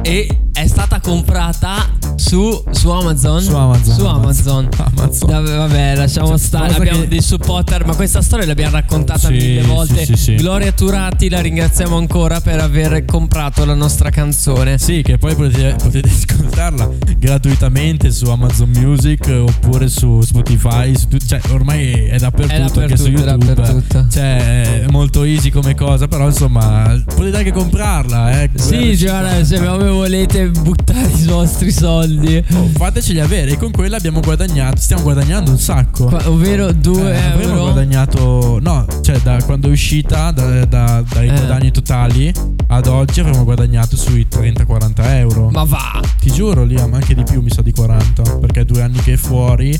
[0.02, 3.42] e è stata comprata su, su Amazon.
[3.42, 4.70] su Amazon Su Amazon.
[4.96, 6.74] Amazon Vabbè, vabbè, lasciamo Cioè, stare.
[6.74, 10.04] Abbiamo che- dei supporter, ma questa storia l'abbiamo raccontata Sì, mille volte.
[10.06, 10.36] sì, sì.
[10.36, 14.80] Gloria Turati, la ringraziamo ancora per aver comprato la nostra canzone.
[14.80, 20.96] Sì, che poi potete, potete ascoltarla gratuitamente su Amazon Music oppure su Spotify.
[20.98, 23.54] su cioè, ormai è dappertutto, È anche su dappertutto, YouTube.
[23.54, 24.06] dappertutto.
[24.12, 28.42] Cioè, è molto easy come cosa, però insomma, potete anche comprarla.
[28.42, 28.50] Eh.
[28.56, 32.44] Sì, guarda, se proprio volete buttare i vostri soldi.
[32.54, 33.52] Oh, fateceli avere.
[33.52, 34.78] E con quella abbiamo guadagnato.
[34.80, 36.06] Stiamo guadagnando un sacco.
[36.06, 37.62] Qua- ovvero 2 Eh, euro.
[37.64, 41.32] guadagnato, no, cioè da quando è uscita, da- da- dai Eh.
[41.34, 42.34] guadagni totali
[42.68, 45.50] ad oggi avremmo guadagnato sui 30-40 euro.
[45.50, 46.02] Ma va.
[46.20, 48.38] Ti giuro, Liam, anche di più mi sa di 40.
[48.40, 49.80] Perché due anni che è fuori,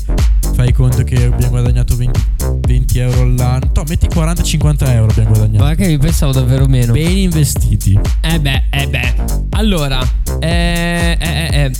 [0.54, 2.20] fai conto che abbiamo guadagnato 20,
[2.60, 3.70] 20 euro all'anno.
[3.74, 5.64] No, metti 40-50 euro abbiamo guadagnato.
[5.64, 6.92] Ma che io pensavo davvero meno.
[6.92, 7.98] Beni investiti.
[8.20, 9.14] Eh beh, eh beh.
[9.50, 10.00] Allora,
[10.40, 11.72] eh, eh, eh, eh.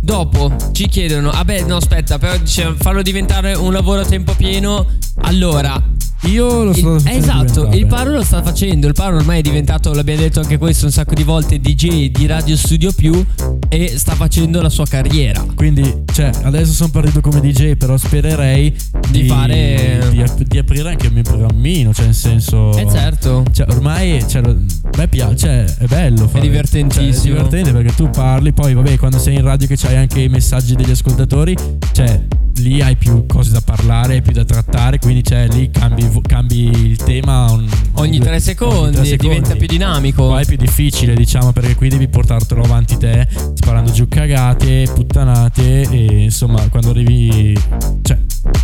[0.00, 4.86] Dopo ci chiedono, vabbè, no, aspetta, però dice farlo diventare un lavoro a tempo pieno.
[5.22, 5.82] Allora,
[6.22, 8.86] Io lo sto facendo esatto, il Paro lo sta facendo.
[8.86, 12.26] Il Paro ormai è diventato, l'abbiamo detto anche questo un sacco di volte, DJ di
[12.26, 13.24] Radio Studio Più
[13.68, 15.44] e sta facendo la sua carriera.
[15.54, 18.74] Quindi, cioè, adesso sono partito come DJ, però spererei
[19.10, 21.92] Di fare- di, ap- di aprire anche il mio programmino.
[21.92, 22.76] Cioè, nel senso.
[22.76, 23.44] Eh certo.
[23.52, 26.26] Cioè, ormai cioè, me piace, cioè, è bello.
[26.26, 26.40] Fare.
[26.40, 27.12] divertentissimo.
[27.12, 30.20] Cioè, è divertente perché tu parli, poi, vabbè, quando sei in radio che c'hai anche
[30.20, 31.54] i messaggi degli ascoltatori,
[31.92, 32.20] cioè,
[32.56, 36.96] lì hai più cose da parlare, più da trattare, quindi cioè lì cambi, cambi il
[36.96, 39.58] tema un- Ogni tre secondi, ogni tre diventa secondi.
[39.58, 40.26] più dinamico.
[40.26, 45.82] Qua è più difficile, diciamo, perché qui devi portartelo avanti te, sparando giù cagate, puttanate
[45.90, 47.56] e insomma, quando arrivi
[48.02, 48.18] cioè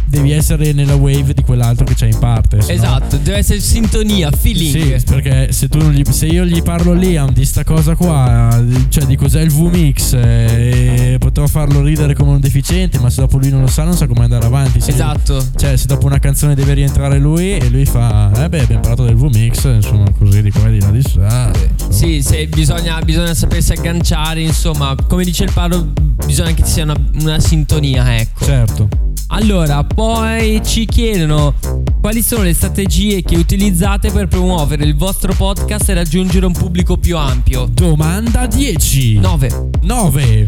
[0.06, 3.60] devi essere nella wave di quell'altro che c'è in parte, se no- Esatto, deve essere
[3.60, 4.96] sintonia, feeling.
[4.98, 8.62] sì, perché se, tu non gli- se io gli parlo Liam di sta cosa qua,
[8.90, 13.38] cioè di cos'è il VMix, eh, potrò farlo ridere come un deficiente, ma se dopo
[13.38, 14.80] lui non lo sa, non sa come andare avanti.
[14.80, 15.44] Se- Esatto.
[15.56, 19.04] Cioè, se dopo una canzone deve rientrare lui e lui fa, eh beh, abbiamo parlato
[19.04, 21.50] del VMix, insomma, così di qua e di là di là.
[21.88, 25.88] Sì, se bisogna, bisogna sapersi agganciare, insomma, come dice il Paro,
[26.26, 28.44] bisogna che ci sia una, una sintonia, ecco.
[28.44, 28.88] Certo.
[29.28, 31.54] Allora, poi ci chiedono
[32.02, 36.98] quali sono le strategie che utilizzate per promuovere il vostro podcast e raggiungere un pubblico
[36.98, 37.66] più ampio.
[37.72, 39.18] Domanda 10.
[39.18, 39.70] 9.
[39.80, 40.44] 9.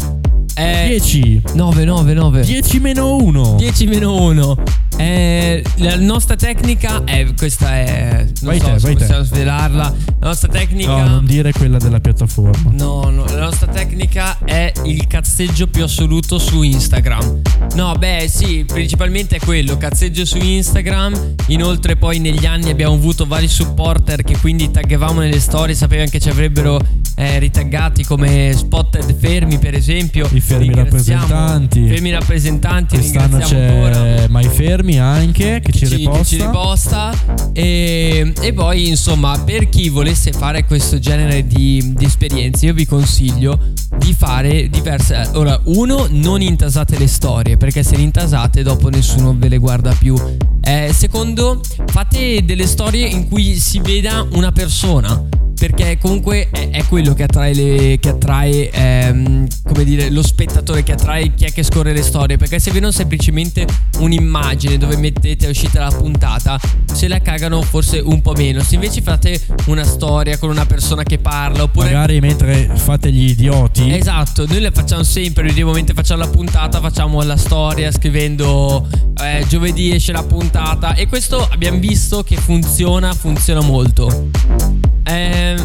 [0.57, 1.43] Eh, 10.
[1.55, 2.43] 9, 9, 9.
[2.45, 3.57] 10 meno 1.
[3.59, 4.57] 10 meno 1.
[4.97, 7.27] Eh, la nostra tecnica è.
[7.37, 8.25] Questa è.
[8.43, 9.01] Non Vai so te, se vai te.
[9.01, 9.95] possiamo svelarla.
[10.21, 10.91] La nostra tecnica.
[11.03, 12.71] No, non dire quella della piattaforma.
[12.73, 17.41] No, no, la nostra tecnica è il cazzeggio più assoluto su Instagram.
[17.75, 21.35] No, beh, sì, principalmente è quello, cazzeggio su Instagram.
[21.49, 26.21] Inoltre poi negli anni abbiamo avuto vari supporter che quindi taggavamo nelle storie, sapevano che
[26.21, 26.79] ci avrebbero
[27.17, 30.29] eh, ritaggati come spotted fermi, per esempio.
[30.31, 31.89] I fermi rappresentanti.
[31.89, 34.27] Fermi rappresentanti, Quest'anno c'è ancora.
[34.29, 36.25] My Fermi anche che ci, ci, che riposta.
[36.25, 37.13] ci riposta.
[37.53, 42.85] E, e poi insomma per chi volesse fare questo genere di, di esperienze io vi
[42.87, 43.59] consiglio
[43.99, 45.31] di fare diverse.
[45.35, 49.95] Ora uno non intasate le storie perché se le intasate dopo nessuno ve le guarda
[49.99, 50.15] più.
[50.61, 56.85] Eh, secondo fate delle storie in cui si veda una persona perché comunque è, è
[56.85, 61.53] quello che attrae, le, che attrae ehm, come dire, lo spettatore, che attrae chi è
[61.53, 62.37] che scorre le storie.
[62.37, 63.67] Perché se vedono semplicemente
[63.99, 66.61] un'immagine dove mettete è uscita la puntata,
[66.93, 68.63] se la cagano forse un po' meno.
[68.63, 71.87] Se invece fate una storia con una persona che parla, oppure.
[71.87, 73.93] Magari mentre fate gli idioti.
[73.93, 78.87] Esatto, noi le facciamo sempre, noi mentre facciamo la puntata facciamo la storia scrivendo
[79.23, 84.94] eh, giovedì esce la puntata e questo abbiamo visto che funziona, funziona molto.
[85.05, 85.57] Eh,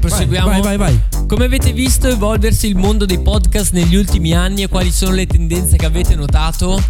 [0.00, 0.48] proseguiamo.
[0.48, 1.00] Vai, vai, vai.
[1.26, 5.26] Come avete visto evolversi il mondo dei podcast negli ultimi anni e quali sono le
[5.26, 6.80] tendenze che avete notato?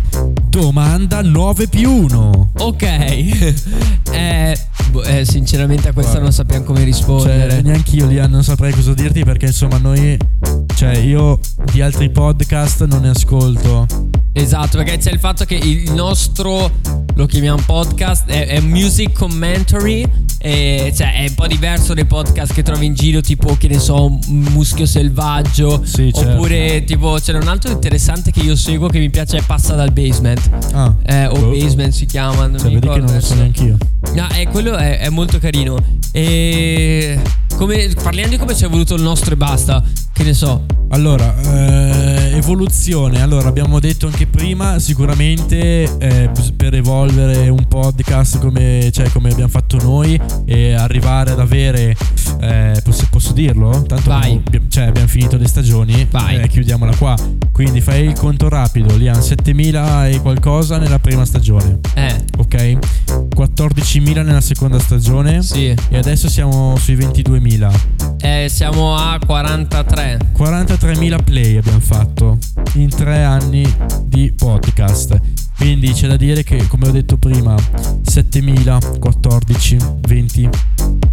[0.48, 2.50] Domanda 9 più 1.
[2.58, 2.82] Ok,
[4.10, 4.58] eh,
[4.90, 6.20] boh, eh, sinceramente a questa Guarda.
[6.20, 7.50] non sappiamo come rispondere.
[7.50, 10.16] Cioè, neanche io lì non saprei cosa dirti perché insomma noi
[10.74, 11.38] cioè io
[11.72, 13.86] di altri podcast non ne ascolto.
[14.34, 16.70] Esatto, perché c'è il fatto che il nostro
[17.14, 20.04] lo chiamiamo podcast, è, è music commentary,
[20.38, 23.78] e cioè è un po' diverso dai podcast che trovi in giro, tipo che ne
[23.78, 25.82] so, un muschio selvaggio.
[25.84, 26.30] Sì, certo.
[26.30, 29.92] Oppure tipo c'è un altro interessante che io seguo che mi piace è Passa dal
[29.92, 30.50] Basement.
[30.72, 30.94] Ah.
[31.04, 31.50] Eh, o boh.
[31.50, 33.76] Basement si chiama, non Cioè, mi vedi che ricordo non lo so neanche io.
[34.14, 35.76] No, eh, quello è, è molto carino.
[36.10, 37.20] E
[37.56, 39.82] come, parliamo di come ci è voluto il nostro e basta.
[40.12, 40.64] Che ne so.
[40.92, 43.22] Allora, eh, evoluzione.
[43.22, 49.48] Allora, abbiamo detto anche prima, sicuramente eh, per evolvere un podcast come, cioè, come abbiamo
[49.48, 51.96] fatto noi e arrivare ad avere,
[52.40, 53.70] eh, posso, posso dirlo?
[53.86, 54.08] Tanto
[54.46, 56.40] abbiamo, cioè, abbiamo finito le stagioni, Vai.
[56.42, 57.16] eh, chiudiamola qua.
[57.52, 62.78] Quindi fai il conto rapido, Liam, 7000 e qualcosa nella prima stagione, Eh, ok?
[63.34, 65.74] 14.000 nella seconda stagione sì.
[65.88, 67.70] e adesso siamo sui 22.000.
[68.20, 70.18] Eh, siamo a 43.
[70.82, 72.38] 43.000 play abbiamo fatto
[72.74, 73.62] in tre anni
[74.02, 75.16] di podcast.
[75.62, 80.48] Quindi c'è da dire che, come ho detto prima, 7.000, 14, 20.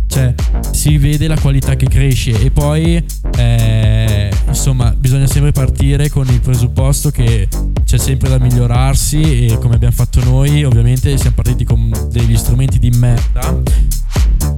[0.07, 0.33] Cioè,
[0.71, 2.31] si vede la qualità che cresce.
[2.31, 3.01] E poi,
[3.38, 7.47] eh, insomma, bisogna sempre partire con il presupposto che
[7.85, 9.45] c'è sempre da migliorarsi.
[9.45, 13.62] E come abbiamo fatto noi, ovviamente, siamo partiti con degli strumenti di merda.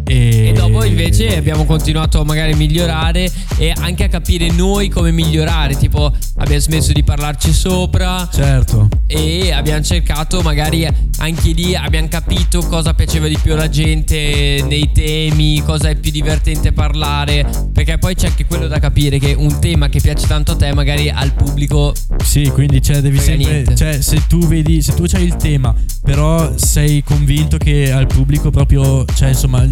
[0.05, 5.11] E, E dopo invece abbiamo continuato a magari migliorare e anche a capire noi come
[5.11, 5.77] migliorare.
[5.77, 8.27] Tipo, abbiamo smesso di parlarci sopra.
[8.31, 8.89] Certo.
[9.07, 14.91] E abbiamo cercato, magari anche lì abbiamo capito cosa piaceva di più alla gente nei
[14.91, 17.45] temi, cosa è più divertente parlare.
[17.71, 20.73] Perché poi c'è anche quello da capire: che un tema che piace tanto a te,
[20.73, 21.93] magari al pubblico.
[22.23, 23.51] Sì, quindi cioè, devi sempre.
[23.51, 23.75] niente.
[23.75, 28.49] Cioè, se tu vedi, se tu c'hai il tema, però sei convinto che al pubblico
[28.49, 29.63] proprio, cioè, insomma,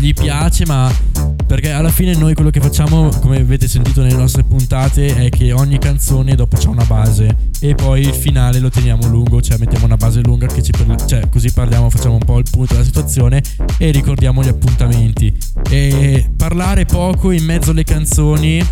[0.00, 1.35] gli piace, ma.
[1.46, 5.52] Perché alla fine noi quello che facciamo, come avete sentito nelle nostre puntate, è che
[5.52, 7.36] ogni canzone dopo c'ha una base.
[7.60, 11.04] E poi il finale lo teniamo lungo, cioè mettiamo una base lunga che ci per-
[11.04, 13.42] cioè, così parliamo, facciamo un po' il punto della situazione
[13.78, 15.32] e ricordiamo gli appuntamenti.
[15.70, 18.64] E parlare poco in mezzo alle canzoni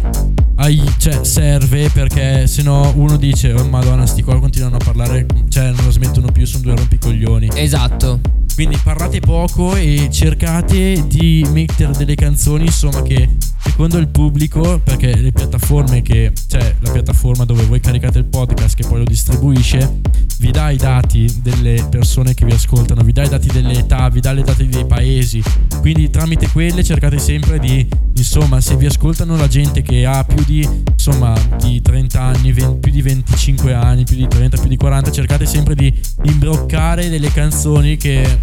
[0.56, 5.26] ai- cioè, serve perché se no uno dice oh madonna sti qua continuano a parlare
[5.48, 8.20] cioè non lo smettono più sono due rompicoglioni Esatto.
[8.54, 13.28] quindi parlate poco e cercate di mettere delle canzoni insomma che
[13.64, 18.76] secondo il pubblico perché le piattaforme che cioè la piattaforma dove voi caricate il podcast
[18.76, 20.00] che poi lo distribuisce
[20.38, 24.08] vi dà i dati delle persone che vi ascoltano vi dà i dati delle età
[24.08, 25.42] vi dà i dati dei paesi.
[25.80, 30.42] Quindi tramite quelle cercate sempre di insomma se vi ascoltano la gente che ha più
[30.44, 34.76] di insomma di 30 anni 20 più di 25 anni più di 30 più di
[34.76, 35.92] 40 cercate sempre di
[36.24, 38.40] imbroccare delle canzoni che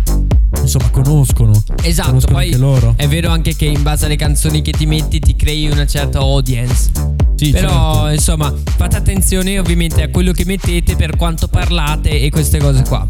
[0.62, 1.52] insomma conoscono.
[1.84, 2.50] Esatto, conoscono poi
[2.96, 6.20] è vero anche che in base alle canzoni che ti metti ti crei una certa
[6.20, 6.92] audience.
[7.36, 8.10] Sì, Però certo.
[8.14, 13.06] insomma fate attenzione ovviamente a quello che mettete, per quanto parlate e queste cose qua.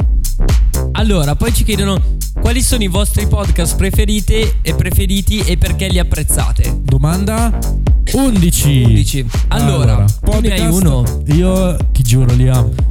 [0.93, 2.01] Allora, poi ci chiedono
[2.39, 6.79] quali sono i vostri podcast preferiti e preferiti e perché li apprezzate.
[6.81, 7.57] Domanda
[8.13, 8.83] 11.
[8.83, 9.25] 11.
[9.49, 11.03] Allora, tu ne hai uno?
[11.27, 12.90] Io ti giuro, Liam.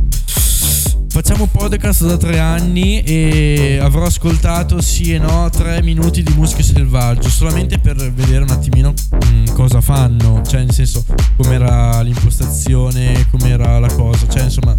[1.22, 6.62] Facciamo podcast da tre anni e avrò ascoltato sì e no tre minuti di musica
[6.62, 8.94] selvaggio solamente per vedere un attimino
[9.26, 11.04] mm, cosa fanno, cioè nel senso
[11.36, 14.74] com'era l'impostazione, com'era la cosa, cioè insomma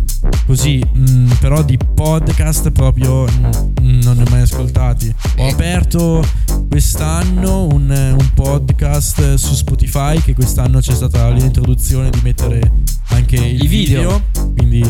[0.52, 5.08] così, mm, però di podcast proprio mm, non ne ho mai ascoltati.
[5.38, 5.52] Ho Eh.
[5.52, 6.22] aperto
[6.68, 12.70] quest'anno un, un podcast su Spotify che quest'anno c'è stata l'introduzione di mettere
[13.12, 14.22] anche il I video.
[14.58, 14.84] quindi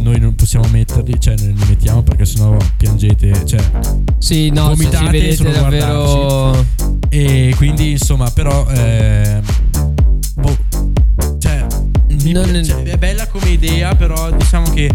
[0.00, 3.60] noi non possiamo metterli, cioè non li mettiamo perché sennò piangete, cioè
[4.18, 6.66] Sì, no, se ci Vomitate solo davvero
[7.08, 9.40] e quindi insomma però cioè,
[12.32, 14.90] Non- pi- cioè, è bella come idea però diciamo che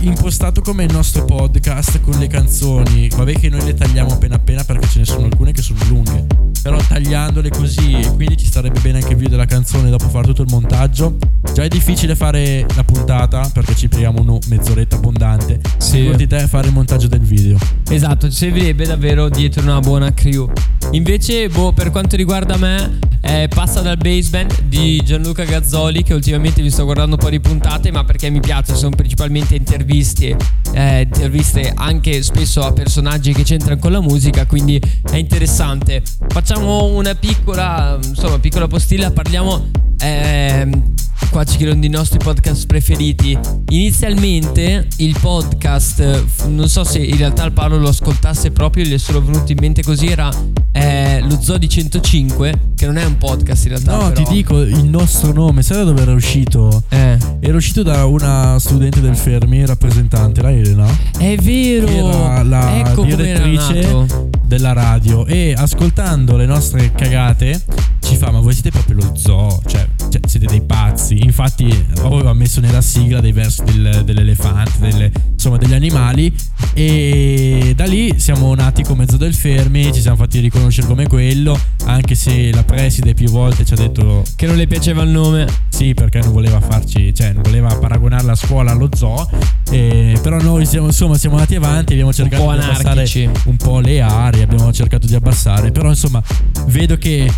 [0.00, 4.64] impostato come il nostro podcast con le canzoni vabbè che noi le tagliamo appena appena
[4.64, 8.80] perché ce ne sono alcune che sono lunghe però tagliandole così e quindi ci starebbe
[8.80, 11.16] bene anche il video della canzone dopo fare tutto il montaggio
[11.52, 15.98] già è difficile fare la puntata perché ci prendiamo una mezz'oretta abbondante Sì.
[15.98, 20.48] Figurati te fare il montaggio del video Esatto, ci servirebbe davvero dietro una buona crew.
[20.92, 26.62] Invece, boh, per quanto riguarda me, eh, passa dal basement di Gianluca Gazzoli, che ultimamente
[26.62, 30.36] vi sto guardando un po' di puntate, ma perché mi piace, sono principalmente interviste,
[30.72, 36.02] eh, interviste anche spesso a personaggi che c'entrano con la musica, quindi è interessante.
[36.50, 39.70] Facciamo una piccola, insomma, piccola postilla, parliamo...
[40.00, 40.94] ehm,
[41.28, 43.38] Qua ci chiedono dei nostri podcast preferiti.
[43.68, 48.98] Inizialmente il podcast, non so se in realtà il Paolo lo ascoltasse proprio, gli è
[48.98, 50.28] solo venuto in mente così, era
[50.72, 53.92] eh, lo Zodi 105, che non è un podcast in realtà.
[53.92, 56.82] no però- ti dico il nostro nome sai da dove era uscito?
[56.88, 60.86] Eh, Era uscito da una studente del Fermi, rappresentante, la Elena,
[61.18, 61.86] è vero.
[61.88, 64.06] era la ecco direttrice
[64.46, 67.62] della radio e ascoltando le nostre cagate
[68.10, 71.22] ci fa ma voi siete proprio lo zoo, cioè, cioè, siete dei pazzi.
[71.22, 76.34] Infatti aveva messo nella sigla dei versi del- dell'elefante, delle- insomma degli animali
[76.74, 81.58] e da lì siamo nati come Zoo del Fermi, ci siamo fatti riconoscere come quello,
[81.84, 85.46] anche se la preside più volte ci ha detto Che non le piaceva il nome.
[85.68, 89.28] sì, perché non voleva farci, cioè non voleva paragonare la scuola allo zoo.
[89.70, 94.00] eh, però noi siamo, insomma, siamo andati avanti, abbiamo cercato di abbassare un po' le
[94.00, 95.70] aree, abbiamo cercato di abbassare.
[95.70, 96.20] Però insomma,
[96.66, 97.30] vedo che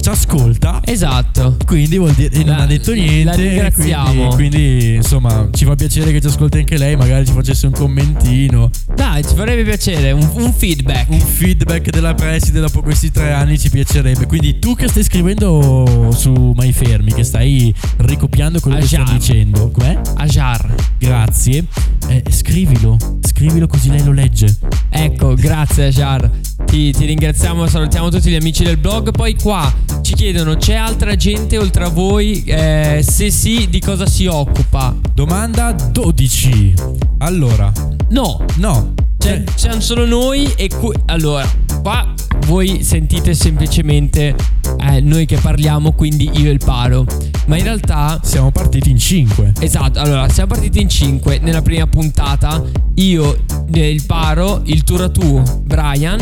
[0.00, 0.80] ci ascolta.
[0.84, 1.56] Esatto.
[1.66, 3.36] Quindi vuol dire, e non La- ha detto la niente.
[3.36, 4.28] ringraziamo.
[4.34, 6.96] Quindi, quindi, insomma, ci fa piacere che ci ascolti anche lei.
[6.96, 11.10] Magari ci facesse un commentino, Dai, ci farebbe piacere, un, un feedback.
[11.10, 14.26] un feedback della preside dopo questi tre anni ci piacerebbe.
[14.26, 19.16] Quindi tu che stai scrivendo su My Fermi, che stai ricopiando quello che sto Ajar.
[19.16, 19.98] dicendo, com'è?
[20.16, 20.74] Ajar.
[20.98, 21.64] Grazie.
[22.08, 24.54] Eh, scrivilo, scrivilo così lei lo legge.
[24.90, 26.30] Ecco, grazie Ajar.
[26.76, 29.10] Ti, ti ringraziamo, salutiamo tutti gli amici del blog.
[29.10, 32.44] Poi qua ci chiedono: c'è altra gente oltre a voi?
[32.44, 34.94] Eh, se sì, di cosa si occupa?
[35.14, 36.74] Domanda 12.
[37.20, 37.72] Allora,
[38.10, 38.92] No, no.
[39.16, 40.94] c'è, cioè, siamo solo noi e qui.
[41.06, 42.12] Allora, qua
[42.46, 44.36] voi sentite semplicemente
[44.78, 47.06] eh, noi che parliamo, quindi io e il paro.
[47.46, 49.54] Ma in realtà siamo partiti in 5.
[49.60, 52.62] Esatto, allora siamo partiti in 5 nella prima puntata.
[52.96, 56.18] Io, eh, il Paro, il Turatu, Brian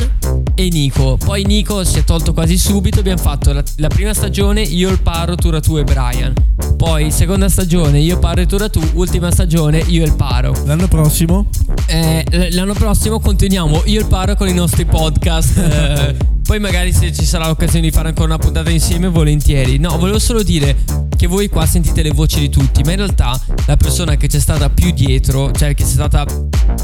[0.54, 1.16] e Nico.
[1.16, 3.00] Poi Nico si è tolto quasi subito.
[3.00, 6.32] Abbiamo fatto la, la prima stagione io, il Paro, Turatu e Brian.
[6.76, 8.80] Poi seconda stagione io, Paro e Turatu.
[8.94, 10.54] Ultima stagione io il Paro.
[10.64, 11.46] L'anno prossimo
[11.86, 15.58] Eh, l'anno prossimo continuiamo io il Paro con i nostri podcast.
[15.58, 19.78] eh, poi magari se ci sarà l'occasione di fare ancora una puntata insieme, volentieri.
[19.78, 20.76] No, volevo solo dire
[21.16, 24.38] che voi qua sentite le voci di tutti, ma in realtà la persona che c'è
[24.38, 26.26] stata più dietro, cioè che c'è stata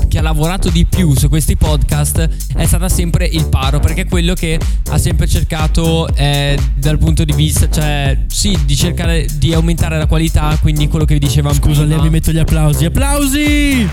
[0.08, 4.06] che ha lavorato di più su questi podcast è stata sempre il Paro, perché è
[4.06, 4.58] quello che
[4.88, 10.06] ha sempre cercato eh, dal punto di vista, cioè sì, di cercare di aumentare la
[10.06, 11.96] qualità, quindi quello che vi dicevamo Scusa, prima.
[11.96, 12.86] lei mi metto gli applausi.
[12.86, 13.88] Applausi!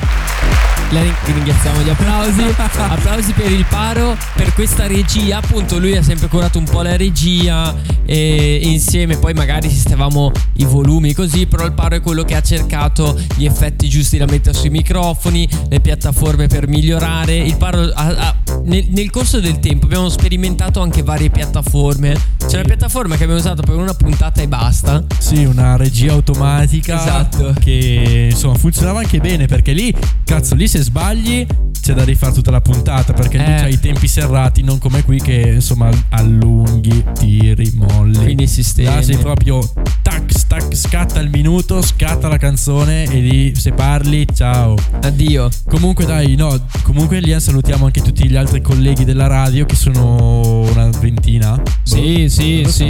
[0.91, 2.41] La ring- ringraziamo gli applausi.
[2.77, 5.37] applausi per il paro, per questa regia.
[5.37, 7.75] Appunto, lui ha sempre curato un po' la regia.
[8.05, 11.45] E insieme, poi magari sistemavamo i volumi così.
[11.45, 15.47] Però il paro è quello che ha cercato gli effetti giusti da mettere sui microfoni,
[15.69, 17.35] le piattaforme per migliorare.
[17.35, 22.35] Il paro ha- ha- nel, nel corso del tempo abbiamo sperimentato anche varie piattaforme.
[22.47, 25.03] C'è una piattaforma che abbiamo usato per una puntata e basta.
[25.19, 27.53] Sì, una regia automatica Esatto.
[27.59, 29.93] che insomma funzionava anche bene perché lì,
[30.23, 31.45] cazzo, lì se sbagli
[31.81, 33.55] c'è da rifare tutta la puntata perché lì Eh.
[33.55, 38.17] c'hai i tempi serrati, non come qui che insomma allunghi, tiri, molli.
[38.23, 38.87] Quindi sistemi.
[38.87, 39.59] Là sei proprio
[40.01, 44.75] tac, tac, scatta il minuto, scatta la canzone e lì se parli, ciao.
[45.01, 45.49] Addio.
[45.69, 50.61] Comunque dai, no, comunque lì salutiamo anche tutti gli altri colleghi della radio che sono
[50.61, 51.61] una ventina.
[51.83, 52.85] Sì, Boh, sì, lo so.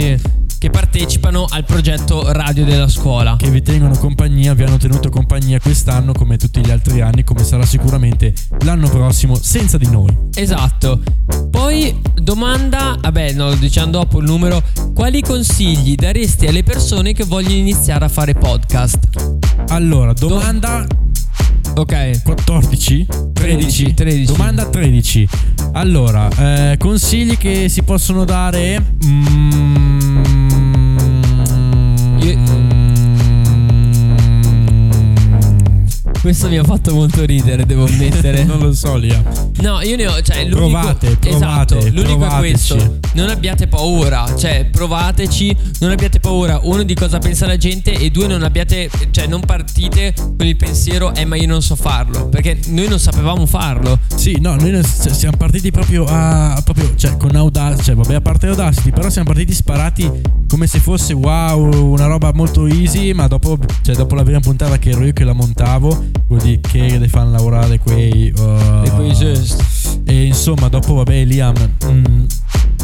[0.58, 3.36] Che partecipano al progetto radio della scuola.
[3.36, 7.44] che vi tengono compagnia, vi hanno tenuto compagnia quest'anno come tutti gli altri anni, come
[7.44, 8.34] sarà sicuramente
[8.64, 10.12] l'anno prossimo senza di noi.
[10.34, 11.00] Esatto.
[11.48, 14.60] Poi domanda, vabbè, no, diciamo dopo il numero,
[14.94, 18.98] quali consigli daresti alle persone che vogliono iniziare a fare podcast?
[19.68, 20.84] Allora, domanda
[21.76, 22.22] Ok.
[22.24, 23.06] 14?
[23.32, 24.24] 13, 13.
[24.32, 25.28] Domanda 13.
[25.72, 28.84] Allora, eh, consigli che si possono dare?
[29.04, 30.47] Mm,
[36.20, 38.42] Questo mi ha fatto molto ridere, devo ammettere.
[38.44, 39.22] non lo so, Lia.
[39.60, 40.20] No, io ne ho.
[40.20, 42.98] Cioè, l'unico, Provate, provate, esatto, l'unico è questo.
[43.12, 44.26] Non abbiate paura.
[44.36, 45.56] Cioè, provateci.
[45.80, 46.60] Non abbiate paura.
[46.62, 47.92] Uno di cosa pensa la gente.
[47.92, 48.90] E due, non abbiate.
[49.10, 52.28] Cioè, non partite con il pensiero, eh, ma io non so farlo.
[52.28, 53.98] Perché noi non sapevamo farlo.
[54.14, 56.60] Sì, no, noi cioè, siamo partiti proprio a.
[56.64, 57.84] proprio, cioè, con Audacity.
[57.84, 60.10] Cioè, vabbè, a parte Audacity, però siamo partiti sparati
[60.48, 63.12] come se fosse wow, una roba molto easy.
[63.12, 66.60] Ma dopo, cioè, dopo la prima puntata che ero io che la montavo, vuol dire
[66.60, 68.32] che le fanno lavorare quei.
[68.36, 69.56] uh, E.
[70.04, 71.54] E insomma, dopo, vabbè, Liam.
[71.86, 72.24] mm,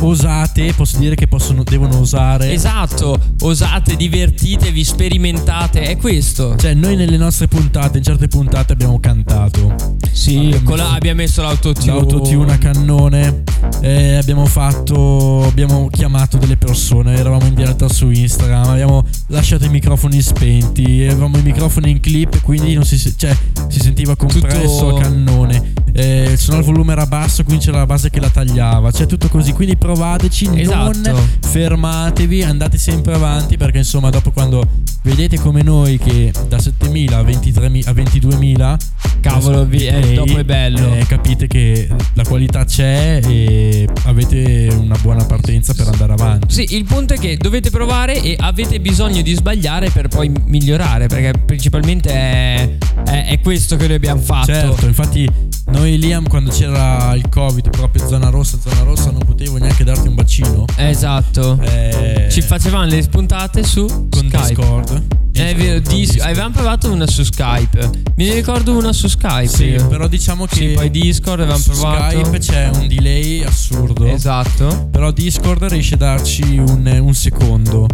[0.00, 2.52] osate, posso dire che possono, devono osare.
[2.52, 3.18] Esatto.
[3.40, 5.82] Osate, divertitevi, sperimentate.
[5.82, 6.56] È questo.
[6.56, 9.74] Cioè, noi nelle nostre puntate, in certe puntate abbiamo cantato.
[10.14, 11.86] Sì, Abbiamo con la- messo- abbiamo messo l'autotune.
[11.92, 13.42] L'autotune a cannone.
[13.80, 15.44] eh, abbiamo fatto.
[15.44, 17.16] Abbiamo chiamato delle persone.
[17.16, 18.68] Eravamo in diretta su Instagram.
[18.70, 21.04] Abbiamo lasciato i microfoni spenti.
[21.04, 22.40] Avevamo i microfoni in clip.
[22.42, 23.36] Quindi non si, cioè,
[23.68, 25.72] si sentiva compresso Tutto- a cannone.
[25.92, 28.90] Eh, se no il volume era basso, quindi c'era la base che la tagliava.
[28.92, 29.52] Cioè, tutto così.
[29.52, 30.48] Quindi provateci.
[30.54, 31.10] Esatto.
[31.10, 32.42] Non fermatevi.
[32.44, 33.56] Andate sempre avanti.
[33.56, 34.64] Perché insomma, dopo quando
[35.02, 38.76] vedete come noi che da 7000 a 23.000 a 22.000
[39.20, 40.94] Cavolo, vi- eh, play, dopo è bello.
[40.94, 46.46] eh, capite che la qualità c'è e avete una buona partenza per andare avanti.
[46.52, 51.06] Sì, il punto è che dovete provare e avete bisogno di sbagliare per poi migliorare,
[51.06, 52.68] perché principalmente è,
[53.06, 54.52] è- è questo che noi abbiamo fatto.
[54.52, 55.28] Certo, infatti
[55.66, 60.08] noi Liam quando c'era il Covid, proprio zona rossa, zona rossa, non potevo neanche darti
[60.08, 60.64] un bacino.
[60.76, 61.58] Esatto.
[61.62, 64.46] Eh, Ci facevamo le spuntate su con Skype.
[64.46, 65.02] Discord.
[65.32, 67.90] È vero, dis- avevamo provato una su Skype.
[68.14, 69.48] Ne ricordo una su Skype.
[69.48, 69.86] Sì, io.
[69.88, 72.18] però diciamo che Sì, poi Discord avevamo su provato.
[72.18, 74.04] Skype c'è un delay assurdo.
[74.06, 74.88] Esatto.
[74.92, 77.88] Però Discord riesce a darci un, un secondo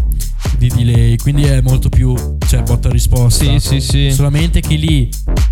[0.58, 2.14] di delay, quindi è molto più,
[2.46, 3.42] cioè, botta risposta.
[3.44, 4.10] Sì, sì, sì.
[4.10, 5.08] Solamente che lì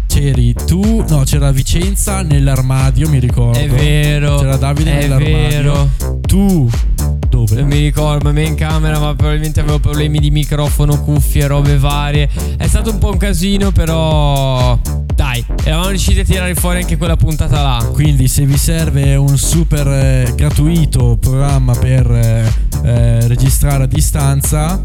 [0.08, 3.58] c'eri tu, no, c'era Vicenza nell'armadio, mi ricordo.
[3.58, 4.38] È vero.
[4.38, 5.48] C'era Davide È nell'armadio.
[5.48, 5.90] vero.
[6.22, 6.68] Tu
[7.28, 7.54] dove?
[7.60, 12.28] Non mi ricordo, me in camera, ma probabilmente avevo problemi di microfono, cuffie, robe varie.
[12.56, 14.76] È stato un po' un casino, però.
[15.14, 17.88] Dai, eravamo riusciti a tirare fuori anche quella puntata là.
[17.92, 22.44] Quindi se vi serve un super eh, gratuito programma per eh,
[22.84, 24.80] eh, registrare a distanza,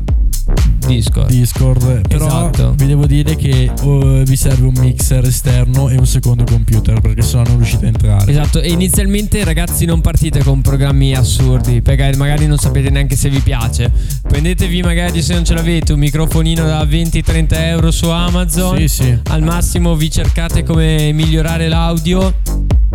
[0.85, 1.29] Discord.
[1.29, 2.73] Discord, però Esatto.
[2.75, 7.21] vi devo dire che oh, vi serve un mixer esterno e un secondo computer perché
[7.21, 8.31] sennò non riuscite a entrare.
[8.31, 13.29] Esatto, e inizialmente ragazzi non partite con programmi assurdi, perché magari non sapete neanche se
[13.29, 13.91] vi piace.
[14.27, 18.77] Prendetevi magari se non ce l'avete un microfonino da 20-30 euro su Amazon.
[18.77, 19.17] Sì, sì.
[19.29, 22.33] Al massimo vi cercate come migliorare l'audio.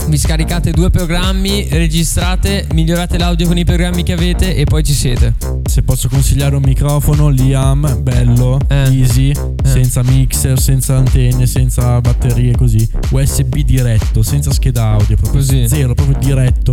[0.07, 4.95] Vi scaricate due programmi, registrate, migliorate l'audio con i programmi che avete e poi ci
[4.95, 5.35] siete.
[5.65, 8.89] Se posso consigliare un microfono, Liam, bello, Eh.
[8.91, 9.33] easy,
[9.63, 12.89] senza mixer, senza antenne, senza batterie, così.
[13.11, 15.69] USB diretto, senza scheda audio, proprio Così.
[15.69, 16.73] zero, proprio diretto.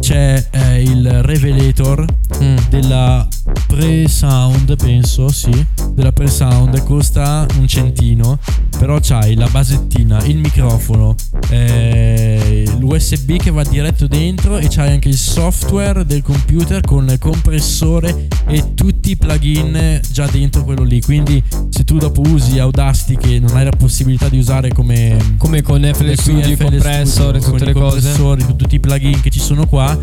[0.00, 2.04] C'è eh, il revelator
[2.42, 2.56] Mm.
[2.68, 3.28] della
[3.66, 8.38] pre-sound, penso, sì, della pre-sound, costa un centino,
[8.78, 11.14] però c'hai la basettina, il microfono,
[11.50, 17.18] eh, l'USB che va diretto dentro e c'hai anche il software del computer con il
[17.18, 21.00] compressore e tutti i plugin già dentro quello lì.
[21.00, 25.62] Quindi se tu dopo usi Audacity che non hai la possibilità di usare come Come
[25.62, 28.12] con FL come Studio, FL compressor Studio, tutte le cose.
[28.16, 29.98] con tutti i plugin che ci sono qua,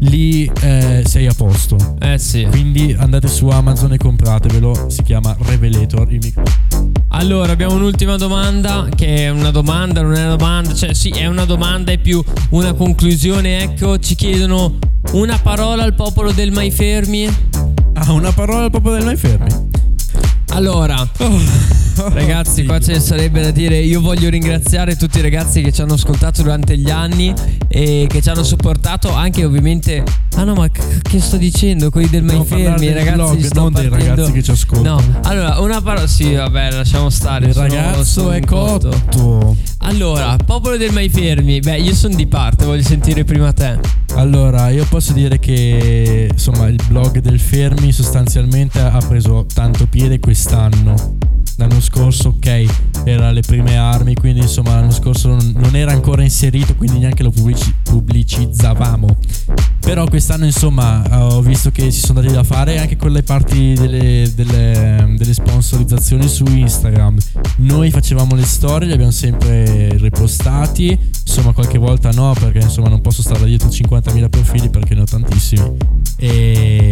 [0.00, 1.96] lì eh, sei a posto.
[2.00, 2.46] Eh sì.
[2.50, 6.92] Quindi andate su Amazon e compratevelo, si chiama Revelator il microfono.
[7.08, 11.26] Allora, abbiamo un'ultima domanda, che è una domanda, non è una domanda, cioè sì, è
[11.26, 14.78] una domanda, è più una conclusione, ecco, ci chiedono
[15.12, 17.28] una parola al popolo del Mai Fermi.
[17.94, 19.68] Ah, una parola al popolo del mai fermi.
[20.52, 21.08] Allora,
[22.12, 23.78] ragazzi, qua ce ne sarebbe da dire.
[23.78, 27.32] Io voglio ringraziare tutti i ragazzi che ci hanno ascoltato durante gli anni
[27.68, 30.02] e che ci hanno supportato anche ovviamente
[30.36, 31.90] Ah no, ma c- che sto dicendo?
[31.90, 35.00] Quelli del Mai Fermi, i ragazzi vlog, sto non dei partendo- ragazzi che ci ascoltano.
[35.00, 37.46] No, allora, una parola sì, vabbè, lasciamo stare.
[37.46, 38.88] Il sono- ragazzo sono è cotto.
[38.88, 39.56] cotto.
[39.82, 43.78] Allora, popolo del Mai Fermi, beh, io sono di parte, voglio sentire prima te.
[44.14, 50.18] Allora, io posso dire che insomma il blog del Fermi sostanzialmente ha preso tanto piede
[50.40, 51.18] quest'anno.
[51.56, 52.64] L'anno scorso, ok,
[53.04, 57.22] era alle prime armi, quindi insomma l'anno scorso non, non era ancora inserito, quindi neanche
[57.22, 59.18] lo pubblici- pubblicizzavamo.
[59.80, 63.74] Però quest'anno insomma ho visto che si sono dati da fare anche con le parti
[63.74, 67.18] delle, delle- delle sponsorizzazioni su Instagram.
[67.56, 73.02] Noi facevamo le storie, li abbiamo sempre repostati, insomma qualche volta no perché insomma non
[73.02, 75.76] posso stare dietro 50.000 profili perché ne ho tantissimi.
[76.16, 76.89] E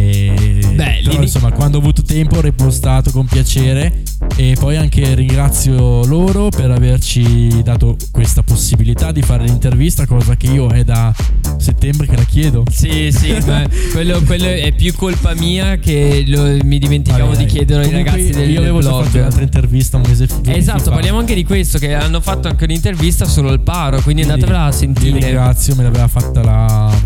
[0.83, 4.01] Beh, però, lì- insomma quando ho avuto tempo ho repostato con piacere
[4.37, 10.47] e poi anche ringrazio loro per averci dato questa possibilità di fare l'intervista, cosa che
[10.47, 11.13] io è da
[11.57, 12.63] settembre che la chiedo.
[12.71, 17.45] Sì, sì, ma quello, quello è più colpa mia che lo- mi dimenticavo Vabbè, di
[17.45, 19.03] chiedere ai ragazzi del Io avevo blog.
[19.03, 20.39] fatto un'altra intervista un mese fa.
[20.55, 24.63] Esatto, parliamo anche di questo, che hanno fatto anche un'intervista solo al paro, quindi andatevela
[24.65, 25.19] a sentire.
[25.19, 26.97] ringrazio, me l'aveva fatta la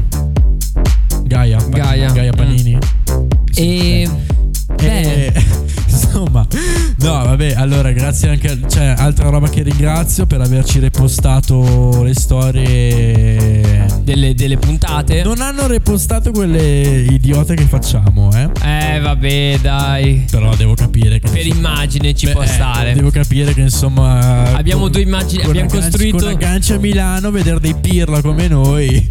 [1.25, 1.57] Gaia.
[1.57, 2.11] Panini- Gaia.
[2.11, 2.35] Gaia Mm.
[3.55, 4.09] E...
[4.75, 5.33] Beh, Eh,
[5.87, 6.45] insomma,
[6.99, 7.53] no, vabbè.
[7.55, 8.49] Allora, grazie anche.
[8.49, 13.85] al- Cioè, altra roba che ringrazio per averci repostato le storie.
[14.03, 15.23] delle, delle puntate.
[15.23, 18.49] Non hanno repostato quelle idiote che facciamo, eh.
[18.95, 20.25] Eh, vabbè, dai.
[20.29, 21.29] Però devo capire che.
[21.29, 22.93] Per immagine ci Beh, può eh, stare.
[22.93, 24.53] Devo capire che insomma.
[24.53, 28.47] Abbiamo due immagini, con abbiamo agganci- costruito- Con agganci a Milano, vedere dei pirla come
[28.47, 29.07] noi.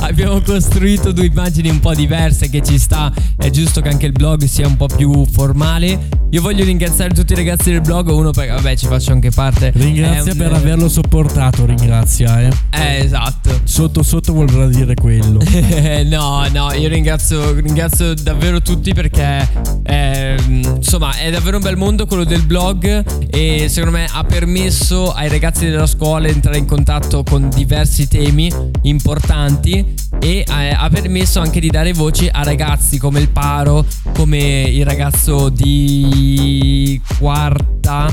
[0.00, 3.12] Abbiamo costruito due immagini un po' diverse che ci sta.
[3.36, 6.08] È giusto che anche il blog sia un po' più formale.
[6.30, 8.08] Io voglio ringraziare tutti i ragazzi del blog.
[8.08, 9.72] Uno perché, vabbè, ci faccio anche parte.
[9.74, 12.50] Ringrazia un- per averlo sopportato, ringrazia, eh.
[12.70, 13.60] Eh, esatto.
[13.64, 15.40] Sotto sotto vorrà dire quello.
[16.06, 19.48] no, no, io ringrazio, ringrazio davvero tutti perché
[19.82, 25.12] ehm, insomma è davvero un bel mondo quello del blog e secondo me ha permesso
[25.12, 28.50] ai ragazzi della scuola di entrare in contatto con diversi temi
[28.82, 29.87] importanti
[30.20, 34.84] e eh, ha permesso anche di dare voce a ragazzi come il Paro, come il
[34.84, 38.10] ragazzo di quarta.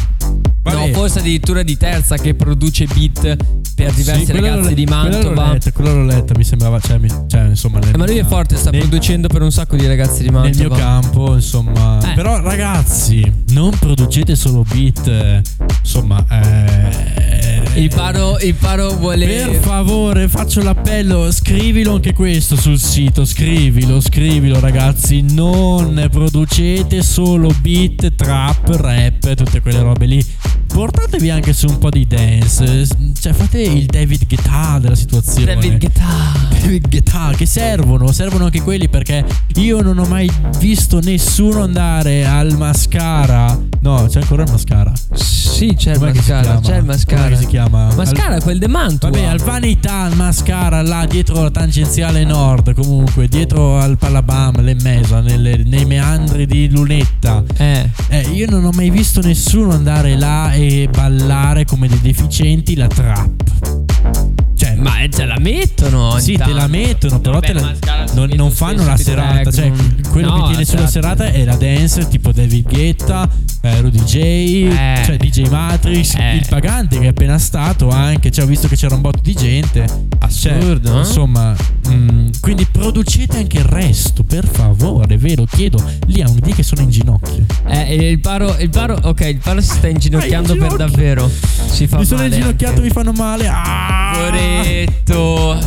[0.63, 0.87] Vabbè.
[0.87, 3.35] No, forse addirittura di terza che produce beat
[3.75, 5.51] per diversi Sì, ragazzi di Quella l'ho Mantova.
[5.51, 8.23] letta, quella l'ho letta, mi sembrava, cioè, mi- cioè, insomma, nel, Eh, ma lui è
[8.25, 10.75] forte, sta nel- producendo per un sacco di ragazzi di nel Mantova.
[10.75, 11.99] mio campo, insomma.
[12.11, 12.13] Eh.
[12.15, 15.41] Però ragazzi, non producete solo beat, eh,
[15.83, 19.25] insomma, eh, Il paro, il paro vuole.
[19.25, 27.53] Per favore, faccio l'appello, scrivilo anche questo sul sito, scrivilo, scrivilo ragazzi, non producete solo
[27.59, 30.25] beat, trap, rap, tutte quelle robe lì.
[30.67, 32.87] Portatevi anche su un po' di dance,
[33.19, 35.53] cioè fate il David Guetta della situazione.
[35.53, 36.03] David Guetta.
[36.49, 39.23] David Guetta, che servono, servono anche quelli perché
[39.55, 43.57] io non ho mai visto nessuno andare al mascara.
[43.81, 44.91] No, c'è ancora il mascara.
[45.13, 46.59] Sì, c'è il Com'è si mascara.
[46.59, 47.35] C'è il mascara.
[47.55, 47.93] Chiama?
[47.95, 49.09] Mascara, Al- quel de Mantua.
[49.09, 55.21] Vabbè, al Vanità, al Mascara, là dietro la tangenziale nord, comunque, dietro al Palabam, l'Emmesa,
[55.21, 57.43] nelle- nei meandri di Lunetta.
[57.55, 57.89] Eh.
[58.09, 62.87] Eh, io non ho mai visto nessuno andare là e ballare come dei deficienti la
[62.87, 64.44] trap.
[64.75, 66.17] Cioè, Ma eh, ce la mettono.
[66.19, 66.67] sì, te la tanto.
[66.77, 69.51] mettono, però Vabbè, te la- non, non fanno la serata.
[69.51, 69.71] Cioè,
[70.11, 73.27] quello no, che tiene la sulla serata- è la dance, tipo David Guetta,
[73.61, 75.01] eh, Rudy J, Eh.
[75.05, 76.35] cioè DJ Matrix, Eh.
[76.35, 78.31] il pagante che è appena stato anche.
[78.31, 79.85] Cioè, ho visto che c'era un botto di gente.
[80.35, 80.99] Cioè, Assurdo, eh?
[80.99, 81.55] insomma,
[81.89, 85.45] mm, quindi producete anche il resto, per favore, vero?
[85.45, 85.81] Chiedo.
[86.07, 87.45] Lì ha un D che sono in ginocchio.
[87.67, 91.29] Eh, il paro, il paro, ok, il paro si sta inginocchiando in per davvero.
[91.67, 93.47] Si fa mi sono inginocchiato, mi fanno male.
[93.47, 94.11] Ah!
[94.15, 94.64] Poveretto.
[94.65, 95.59] Va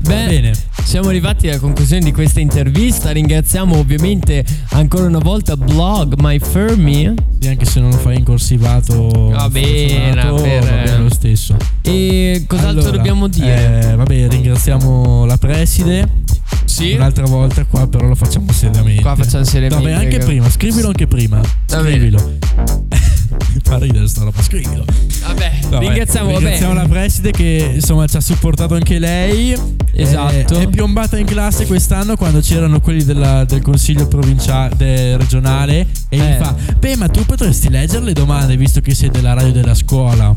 [0.00, 0.52] Beh, bene.
[0.82, 3.12] siamo arrivati alla conclusione di questa intervista.
[3.12, 7.14] Ringraziamo ovviamente ancora una volta Blog My Fermi.
[7.42, 11.54] E anche se non lo fai in corsivato Va bene, per- va bene lo stesso.
[11.82, 13.90] E cos'altro Allora, dobbiamo dire?
[13.92, 16.08] eh, vabbè, ringraziamo la preside.
[16.64, 16.92] sì?
[16.94, 19.02] Un'altra volta qua però lo facciamo seriamente.
[19.02, 19.84] Qua facciamo seriamente.
[19.84, 21.40] Vabbè, anche che- prima, scrivilo anche prima.
[21.66, 22.38] Scrivilo.
[23.62, 24.84] Fa ridere sta roba, scrivilo.
[25.26, 29.54] Vabbè, No, ringraziamo, vabbè, ringraziamo la preside che insomma ci ha supportato anche lei.
[29.92, 30.58] Esatto.
[30.58, 35.86] Eh, È, piombata in classe quest'anno quando c'erano quelli della- del consiglio provinciale del regionale
[36.08, 36.22] e Eh.
[36.28, 39.74] mi fa: Beh, ma tu potresti leggere le domande visto che sei della radio della
[39.74, 40.34] scuola.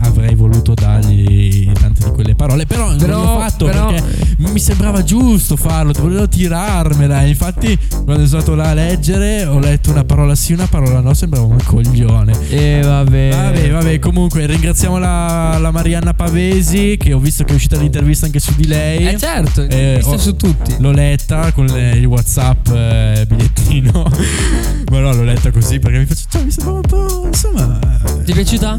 [0.00, 4.58] Avrei voluto dargli tante di quelle parole, però, Però- non l'ho fatto però- perché mi
[4.60, 7.22] sembrava giusto farlo, volevo tirarmela.
[7.22, 11.12] Infatti, quando sono stato là a leggere, ho letto una parola sì, una parola no,
[11.14, 12.32] sembrava un coglione.
[12.48, 13.30] E vabbè.
[13.32, 18.26] Vabbè, vabbè, comunque ringraziamo la, la Marianna Pavesi che ho visto che è uscita l'intervista
[18.26, 19.06] anche su di lei.
[19.08, 20.74] Eh certo, Eh, ho- su tutti.
[20.78, 24.04] L'ho letta con le- il WhatsApp eh, bigliettino.
[24.90, 27.26] Ma no, l'ho letta così perché mi, face- cioè, mi sembrava un po'.
[27.26, 27.78] Insomma.
[28.24, 28.76] Ti è piaciuta?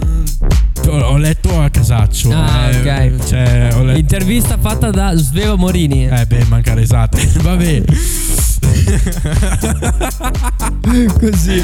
[0.87, 2.31] Ho, letto a casaccio.
[2.33, 3.25] Ah, eh, ok.
[3.25, 3.99] Cioè, ho letto.
[3.99, 6.07] Intervista fatta da Sveva Morini.
[6.07, 7.29] Eh beh, manca le esate.
[7.41, 7.83] Vabbè.
[11.19, 11.63] Così.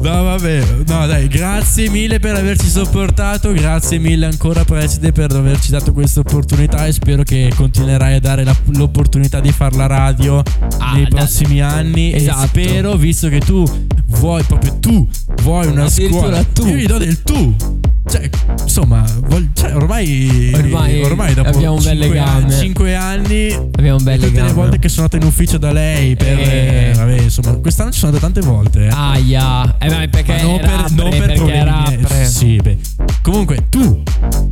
[0.00, 0.62] No, vabbè.
[0.86, 3.52] No, dai, grazie mille per averci sopportato.
[3.52, 6.86] Grazie mille ancora, preside, per averci dato questa opportunità.
[6.86, 10.42] E spero che continuerai a dare la- l'opportunità di fare la radio
[10.78, 12.12] Ah, nei da- prossimi anni.
[12.14, 12.44] Esatto.
[12.58, 13.64] E spero, visto che tu
[14.06, 15.08] vuoi, proprio tu,
[15.42, 16.42] vuoi una scuola.
[16.44, 16.66] tu.
[16.66, 17.54] Io gli do del tu.
[18.04, 18.28] Cioè,
[18.60, 20.50] insomma, vol- cioè, ormai,
[21.04, 22.30] Ormai dopo abbiamo un bel cinque legame.
[22.42, 24.48] anni- cinque anni Abbiamo un bel tutte legame.
[24.48, 26.88] le volte che sono andato in ufficio da lei per Eh.
[26.90, 28.86] eh, vabbè, insomma, quest'anno ci sono andato tante volte.
[28.86, 28.90] Eh.
[28.90, 29.76] Aia.
[29.78, 31.64] Eh ma perché Ma non per, rappre, non per problemi miei.
[32.00, 32.24] rappre.
[32.26, 32.78] Sì, beh.
[33.22, 34.02] Comunque, tu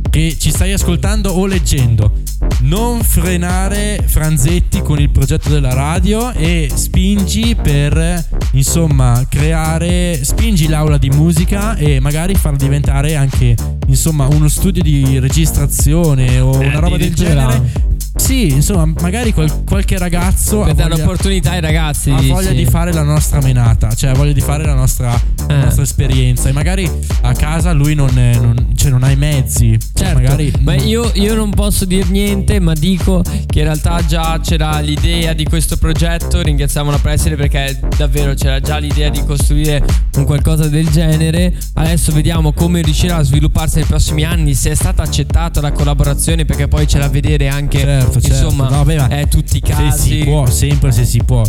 [0.09, 2.11] che ci stai ascoltando o leggendo,
[2.59, 10.97] non frenare Franzetti con il progetto della radio e spingi per, insomma, creare, spingi l'aula
[10.97, 13.55] di musica e magari farla diventare anche,
[13.87, 17.89] insomma, uno studio di registrazione o Eh, una roba del genere.
[18.21, 22.11] Sì, insomma, magari qual- qualche ragazzo Per ha dare voglia- l'opportunità ai ragazzi.
[22.11, 22.29] ha dici.
[22.31, 25.63] voglia di fare la nostra menata, cioè ha voglia di fare la nostra, la Eh.
[25.63, 26.47] nostra esperienza.
[26.47, 26.89] E magari
[27.21, 29.77] a casa lui non, è- non- cioè non ha i mezzi.
[29.93, 34.39] Certo, magari, ma io, io non posso dire niente, ma dico che in realtà già
[34.41, 36.41] c'era l'idea di questo progetto.
[36.41, 39.83] Ringraziamo la preside perché davvero c'era già l'idea di costruire
[40.15, 41.53] un qualcosa del genere.
[41.73, 44.53] Adesso vediamo come riuscirà a svilupparsi nei prossimi anni.
[44.53, 48.43] Se è stata accettata la collaborazione, perché poi c'è da vedere anche Certo, certo.
[48.45, 49.99] insomma No, beh, eh, tutti i se casi.
[50.17, 51.43] si può, sempre se si può.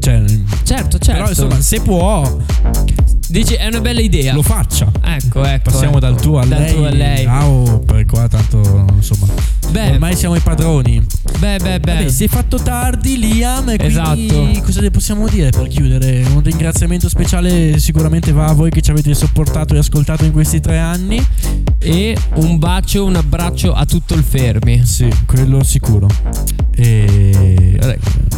[0.00, 0.24] Cioè,
[0.64, 1.12] Certo, certo.
[1.12, 2.38] Però insomma, se può,
[3.28, 4.32] Dici, è una bella idea.
[4.34, 4.90] lo faccia.
[5.02, 5.70] Ecco, ecco.
[5.70, 6.00] Passiamo ecco.
[6.00, 6.74] dal tuo a Dal lei.
[6.74, 7.26] tuo a lei.
[7.26, 9.26] Oh, per qua tanto, insomma.
[9.70, 11.04] Beh, Ormai siamo i padroni.
[11.38, 11.94] beh, beh, beh.
[11.94, 13.68] Vabbè, si è fatto tardi, Liam.
[13.68, 14.60] E quindi Esatto.
[14.64, 16.22] cosa ne possiamo dire per chiudere?
[16.32, 20.60] Un ringraziamento speciale sicuramente va a voi che ci avete sopportato e ascoltato in questi
[20.60, 21.24] tre anni.
[21.78, 24.84] E un bacio, un abbraccio a tutto il fermi.
[24.84, 26.08] Sì, quello sicuro.
[26.74, 27.78] E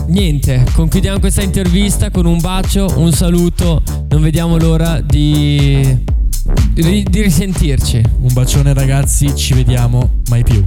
[0.08, 3.82] Niente, concludiamo questa intervista con un bacio, un saluto.
[4.08, 5.96] Non vediamo l'ora di,
[6.72, 8.02] di risentirci.
[8.20, 10.64] un bacione ragazzi, ci vediamo mai più.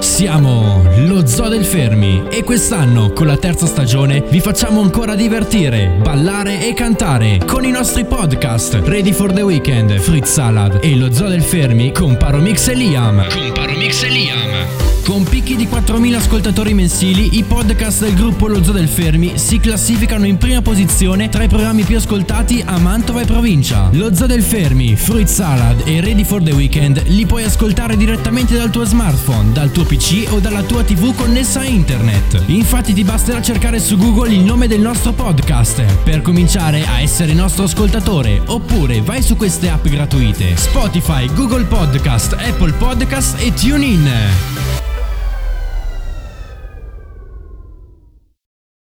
[0.00, 5.98] Siamo lo Zoo del Fermi e quest'anno con la terza stagione vi facciamo ancora divertire,
[6.00, 11.12] ballare e cantare con i nostri podcast Ready for the Weekend, Fritz Salad e lo
[11.12, 13.26] Zoo del Fermi con Paromix e Liam.
[13.28, 14.90] Con Paromix e Liam.
[15.04, 19.58] Con picchi di 4.000 ascoltatori mensili, i podcast del gruppo Lo Zoo del Fermi si
[19.58, 23.88] classificano in prima posizione tra i programmi più ascoltati a Mantova e provincia.
[23.92, 28.56] Lo Zoo del Fermi, Fruit Salad e Ready for the Weekend li puoi ascoltare direttamente
[28.56, 32.44] dal tuo smartphone, dal tuo PC o dalla tua TV connessa a internet.
[32.46, 37.32] Infatti ti basterà cercare su Google il nome del nostro podcast per cominciare a essere
[37.32, 44.91] nostro ascoltatore oppure vai su queste app gratuite Spotify, Google Podcast, Apple Podcast e TuneIn.